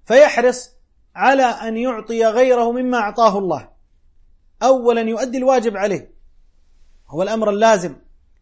[0.05, 0.71] فيحرص
[1.15, 3.69] على أن يعطي غيره مما أعطاه الله.
[4.63, 6.18] أولا يؤدي الواجب عليه.
[7.09, 7.95] هو الأمر اللازم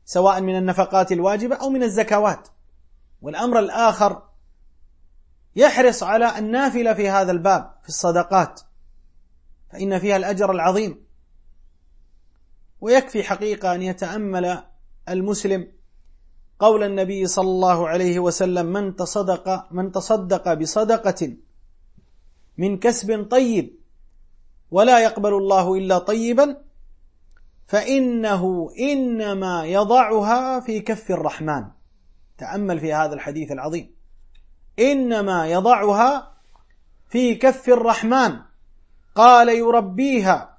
[0.06, 2.48] سواء من النفقات الواجبة أو من الزكوات.
[3.22, 4.24] والأمر الآخر
[5.56, 8.62] يحرص على النافلة في هذا الباب في الصدقات.
[9.72, 11.08] فإن فيها الأجر العظيم.
[12.82, 14.64] ويكفي حقيقة أن يتأمل
[15.10, 15.72] المسلم
[16.60, 21.34] قول النبي صلى الله عليه وسلم من تصدق من تصدق بصدقة
[22.58, 23.80] من كسب طيب
[24.72, 26.62] ولا يقبل الله إلا طيبا
[27.68, 31.66] فإنه إنما يضعها في كف الرحمن.
[32.38, 33.96] تأمل في هذا الحديث العظيم.
[34.80, 36.34] إنما يضعها
[37.10, 38.40] في كف الرحمن.
[39.16, 40.58] قال يربيها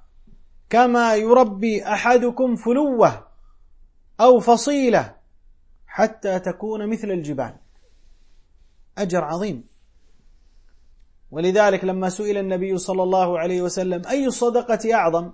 [0.69, 3.27] كما يربي أحدكم فلوة
[4.21, 5.15] أو فصيلة
[5.87, 7.55] حتى تكون مثل الجبال.
[8.97, 9.67] أجر عظيم.
[11.31, 15.31] ولذلك لما سئل النبي صلى الله عليه وسلم أي الصدقة أعظم؟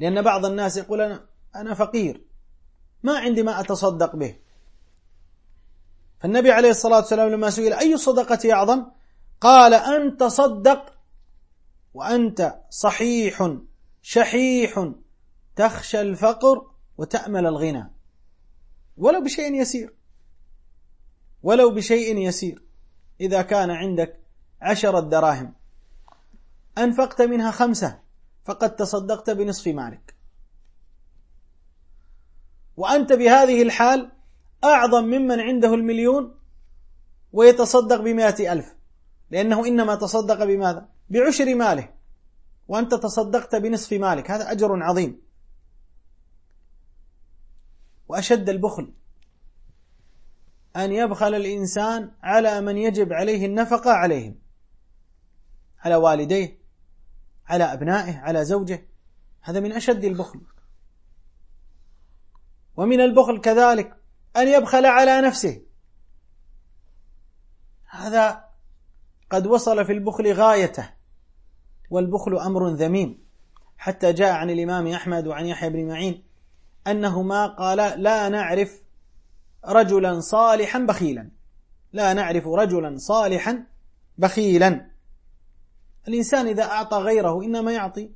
[0.00, 1.26] لأن بعض الناس يقول أنا,
[1.56, 2.24] أنا فقير.
[3.02, 4.36] ما عندي ما أتصدق به.
[6.20, 8.86] فالنبي عليه الصلاة والسلام لما سئل أي الصدقة أعظم؟
[9.40, 10.94] قال أن تصدق
[11.94, 13.56] وأنت صحيح
[14.02, 14.92] شحيح
[15.56, 17.90] تخشى الفقر وتأمل الغنى.
[18.96, 19.94] ولو بشيء يسير.
[21.42, 22.62] ولو بشيء يسير.
[23.20, 24.20] إذا كان عندك
[24.60, 25.54] عشرة دراهم.
[26.78, 28.09] أنفقت منها خمسة.
[28.44, 30.14] فقد تصدقت بنصف مالك.
[32.76, 34.12] وأنت بهذه الحال
[34.64, 36.38] أعظم ممن عنده المليون
[37.32, 38.74] ويتصدق بمائة ألف.
[39.30, 41.88] لأنه إنما تصدق بماذا؟ بعشر ماله.
[42.68, 44.30] وأنت تصدقت بنصف مالك.
[44.30, 45.22] هذا أجر عظيم.
[48.08, 48.92] وأشد البخل
[50.76, 54.38] أن يبخل الإنسان على من يجب عليه النفقة عليهم.
[55.78, 56.59] على والديه
[57.50, 58.86] على أبنائه على زوجه.
[59.40, 60.40] هذا من أشد البخل.
[62.76, 63.96] ومن البخل كذلك
[64.36, 65.62] أن يبخل على نفسه.
[67.90, 68.44] هذا
[69.30, 70.90] قد وصل في البخل غايته
[71.90, 73.18] والبخل أمر ذميم.
[73.78, 76.22] حتى جاء عن الإمام أحمد وعن يحيى بن معين
[76.86, 78.82] أنهما قال لا نعرف
[79.64, 81.30] رجلا صالحا بخيلا.
[81.92, 83.66] لا نعرف رجلا صالحا
[84.18, 84.89] بخيلا.
[86.08, 88.10] الإنسان إذا أعطى غيره إنما يعطي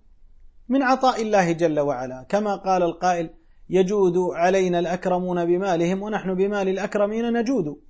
[0.69, 2.27] من عطاء الله جل وعلا.
[2.29, 3.31] كما قال القائل
[3.71, 7.81] يجود علينا الأكرمون بمالهم ونحن بمال الأكرمين نجود.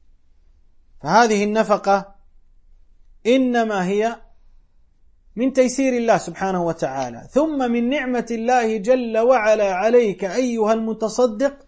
[1.03, 2.15] فهذه النفقة
[3.27, 4.21] إنما هي
[5.37, 7.29] من تيسير الله سبحانه وتعالى.
[7.31, 11.67] ثم من نعمة الله جل وعلا عليك أيها المتصدق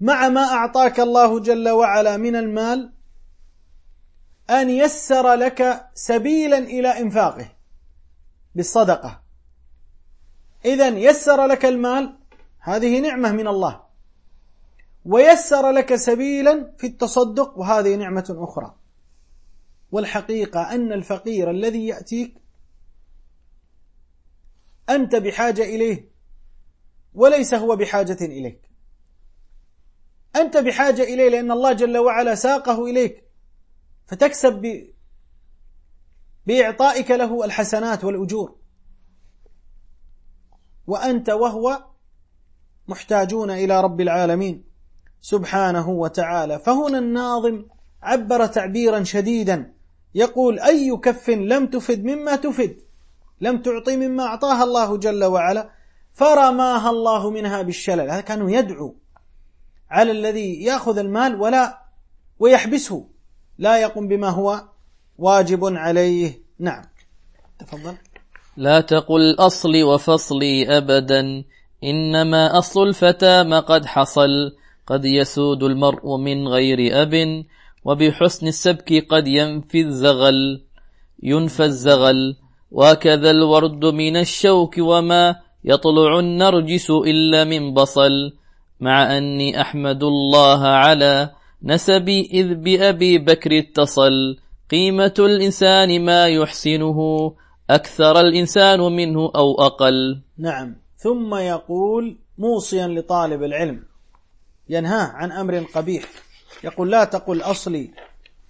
[0.00, 2.92] مع ما أعطاك الله جل وعلا من المال
[4.50, 7.52] أن يسر لك سبيلا إلى إنفاقه
[8.54, 9.22] بالصدقة.
[10.64, 12.18] إذا يسر لك المال
[12.58, 13.82] هذه نعمة من الله.
[15.04, 18.74] ويسر لك سبيلا في التصدق وهذه نعمة أخرى.
[19.92, 22.34] والحقيقة أن الفقير الذي يأتيك
[24.90, 26.10] أنت بحاجة إليه
[27.14, 28.70] وليس هو بحاجة إليك.
[30.36, 33.29] أنت بحاجة إليه لأن الله جل وعلا ساقه إليك.
[34.10, 34.92] فتكسب ب...
[36.46, 38.56] بإعطائك له الحسنات والأجور.
[40.86, 41.84] وأنت وهو
[42.88, 44.64] محتاجون إلى رب العالمين
[45.20, 46.58] سبحانه وتعالى.
[46.58, 47.64] فهنا الناظم
[48.02, 49.74] عبر تعبيرا شديدا.
[50.14, 52.76] يقول أي كف لم تفد مما تفد
[53.40, 55.70] لم تعطي مما أعطاها الله جل وعلا
[56.12, 58.10] فرماها الله منها بالشلل.
[58.10, 58.96] هذا كانوا يدعو
[59.90, 61.82] على الذي يأخذ المال ولا
[62.38, 63.09] ويحبسه.
[63.60, 64.64] لا يقوم بما هو
[65.18, 66.40] واجب عليه.
[66.58, 66.84] نعم.
[67.58, 67.94] تفضل.
[68.56, 71.44] لا تقل أصلي وفصلي أبدا
[71.84, 74.56] إنما أصل الفتى ما قد حصل.
[74.86, 77.44] قد يسود المرء من غير أب
[77.84, 80.64] وبحسن السبك قد ينفي الزغل.
[81.22, 82.36] ينفى الزغل
[82.70, 88.32] وكذا الورد من الشوك وما يطلع النرجس إلا من بصل.
[88.80, 91.30] مع أني أحمد الله على
[91.62, 94.38] نسبي إذ بأبي بكر اتصل.
[94.70, 97.32] قيمة الإنسان ما يحسنه
[97.70, 100.20] أكثر الإنسان منه أو أقل.
[100.38, 100.76] نعم.
[100.96, 103.82] ثم يقول موصيا لطالب العلم
[104.68, 106.04] ينهاه عن أمر قبيح.
[106.64, 107.90] يقول لا تقل أصلي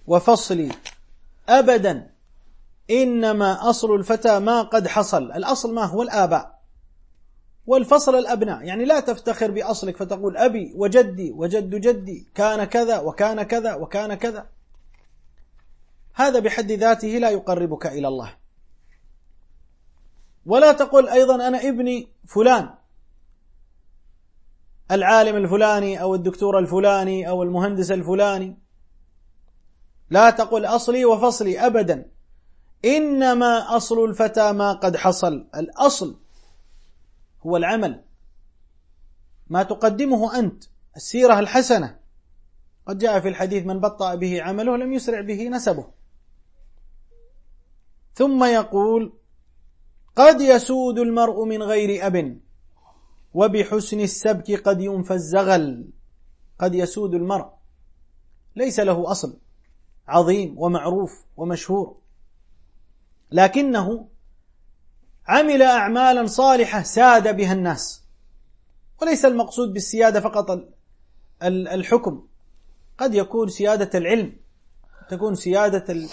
[0.07, 0.69] وفصلي
[1.49, 2.11] أبدا
[2.91, 5.33] إنما أصل الفتى ما قد حصل.
[5.33, 6.60] الأصل ما هو؟ الآباء.
[7.71, 8.63] والفصل الأبناء.
[8.63, 14.47] يعني لا تفتخر بأصلك فتقول أبي وجدي وجد جدي كان كذا وكان كذا وكان كذا.
[16.15, 18.37] هذا بحد ذاته لا يقربك إلى الله.
[20.47, 22.71] ولا تقول أيضا أنا ابني فلان
[24.91, 28.57] العالم الفلاني أو الدكتور الفلاني أو المهندس الفلاني.
[30.11, 32.11] لا تقل أصلي وفصلي أبدا.
[32.85, 35.47] إنما أصل الفتى ما قد حصل.
[35.55, 36.17] الأصل
[37.47, 38.05] هو العمل.
[39.49, 40.65] ما تقدمه أنت
[40.97, 41.99] السيرة الحسنة.
[42.87, 45.87] قد جاء في الحديث من بطأ به عمله لم يسرع به نسبه.
[48.15, 49.13] ثم يقول
[50.17, 52.41] قد يسود المرء من غير أب
[53.35, 55.91] وبحسن السبك قد ينفى الزغل.
[56.59, 57.49] قد يسود المرء.
[58.57, 59.39] ليس له أصل.
[60.09, 61.97] عظيم ومعروف ومشهور.
[63.33, 64.09] لكنه
[65.31, 68.03] عمل أعمالا صالحة ساد بها الناس.
[69.03, 70.69] وليس المقصود بالسيادة فقط
[71.43, 72.27] الحكم.
[72.99, 74.37] قد يكون سيادة العلم
[75.11, 76.09] تكون سيادة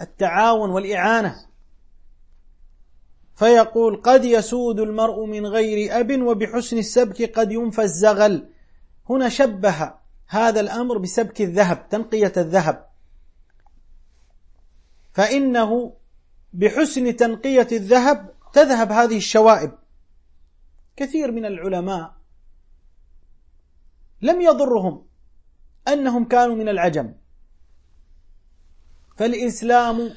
[0.00, 1.46] التعاون والإعانة.
[3.36, 8.48] فيقول قد يسود المرء من غير أب وبحسن السبك قد ينفى الزغل.
[9.10, 9.94] هنا شبه
[10.26, 12.86] هذا الأمر بسبك الذهب تنقية الذهب.
[15.12, 15.92] فإنه
[16.52, 19.72] بحسن تنقية الذهب تذهب هذه الشوائب.
[20.96, 22.14] كثير من العلماء
[24.22, 25.06] لم يضرهم
[25.88, 27.14] أنهم كانوا من العجم.
[29.16, 30.14] فالإسلام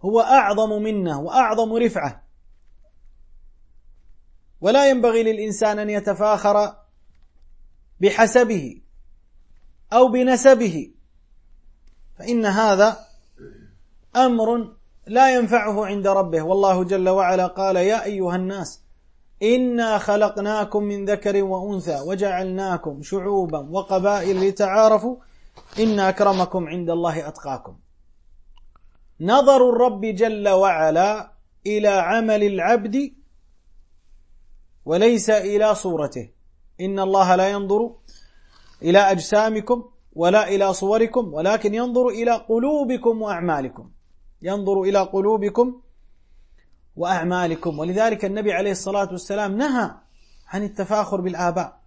[0.00, 2.26] هو أعظم منه وأعظم رفعة.
[4.60, 6.76] ولا ينبغي للإنسان أن يتفاخر
[8.00, 8.82] بحسبه
[9.92, 10.92] أو بنسبه
[12.18, 13.06] فإن هذا
[14.16, 14.75] أمر
[15.06, 16.42] لا ينفعه عند ربه.
[16.42, 18.82] والله جل وعلا قال يا أيها الناس
[19.42, 25.16] إنا خلقناكم من ذكر وأنثى وجعلناكم شعوبا وقبائل لتعارفوا
[25.78, 27.76] إن أكرمكم عند الله أتقاكم.
[29.20, 31.32] نظر الرب جل وعلا
[31.66, 33.12] إلى عمل العبد
[34.84, 36.30] وليس إلى صورته.
[36.80, 37.90] إن الله لا ينظر
[38.82, 43.90] إلى أجسامكم ولا إلى صوركم ولكن ينظر إلى قلوبكم وأعمالكم.
[44.46, 45.80] ينظر إلى قلوبكم
[46.96, 47.78] وأعمالكم.
[47.78, 49.90] ولذلك النبي عليه الصلاة والسلام نهى
[50.48, 51.80] عن التفاخر بالآباء.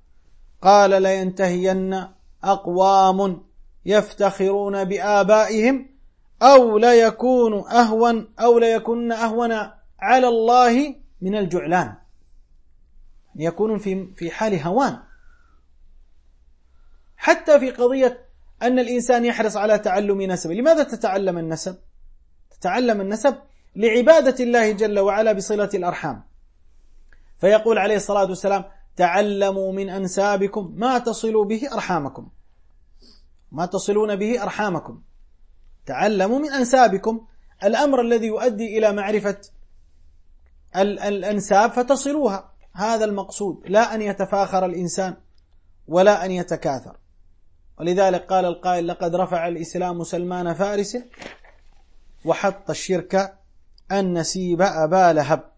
[0.62, 2.08] قال لينتهين
[2.44, 3.44] أقوام
[3.86, 5.90] يفتخرون بآبائهم
[6.42, 9.52] أو ليكون أهون أو ليكون أهون
[10.00, 11.96] على الله من الجعلان.
[13.36, 15.00] يكون في في حال هوان.
[17.18, 18.26] حتى في قضية
[18.62, 20.54] أن الإنسان يحرص على تعلم نسبه.
[20.54, 21.78] لماذا تتعلم النسب؟
[22.60, 23.36] تتعلم النسب
[23.76, 26.24] لعبادة الله جل وعلا بصلة الأرحام.
[27.38, 28.64] فيقول عليه الصلاة والسلام
[28.96, 32.30] تعلموا من أنسابكم ما تصلوا به أرحامكم.
[33.52, 35.02] ما تصلون به أرحامكم.
[35.86, 37.28] تعلموا من أنسابكم
[37.64, 39.38] الأمر الذي يؤدي إلى معرفة
[40.76, 42.54] الأنساب فتصلوها.
[42.74, 45.18] هذا المقصود لا أن يتفاخر الإنسان
[45.88, 46.98] ولا أن يتكاثر.
[47.80, 50.98] ولذلك قال القائل لقد رفع الإسلام سلمان فارس
[52.26, 53.38] وحط الشرك
[53.92, 55.52] النسيب أبا لهب.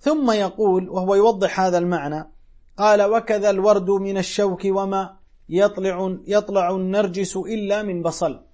[0.00, 2.30] ثم يقول وهو يوضح هذا المعنى
[2.76, 5.16] قال وكذا الورد من الشوك وما
[5.48, 8.44] يطلع يطلع النرجس إلا من بصل.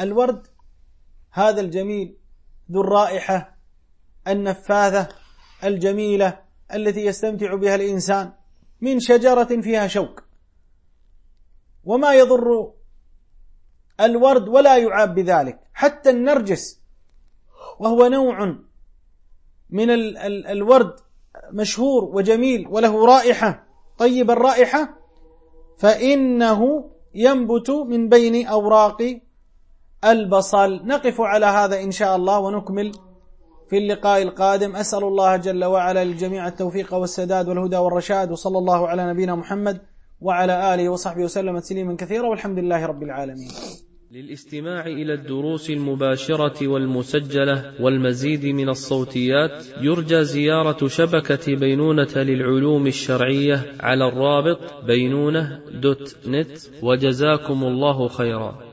[0.00, 0.46] الورد
[1.30, 2.16] هذا الجميل
[2.72, 3.56] ذو الرائحة
[4.28, 5.08] النفاذة
[5.64, 6.40] الجميلة
[6.74, 8.32] التي يستمتع بها الإنسان
[8.80, 10.24] من شجرة فيها شوك.
[11.84, 12.72] وما يضر
[14.00, 16.80] الورد ولا يعاب بذلك حتى النرجس
[17.78, 18.56] وهو نوع
[19.70, 20.94] من ال ال الورد
[21.52, 23.64] مشهور وجميل وله رائحة
[23.98, 24.98] طيب الرائحة؟
[25.78, 29.20] فإنه ينبت من بين أوراق
[30.04, 30.86] البصل.
[30.86, 32.92] نقف على هذا إن شاء الله ونكمل
[33.70, 34.76] في اللقاء القادم.
[34.76, 39.80] أسأل الله جل وعلا للجميع التوفيق والسداد والهدى والرشاد وصلى الله على نبينا محمد
[40.24, 43.50] وعلى آله وصحبه وسلم تسليما كثيرا والحمد لله رب العالمين.
[44.12, 54.08] للاستماع إلى الدروس المباشرة والمسجلة والمزيد من الصوتيات يرجى زيارة شبكة بينونة للعلوم الشرعية على
[54.08, 58.63] الرابط بينونة دوت نت وجزاكم الله خيرا.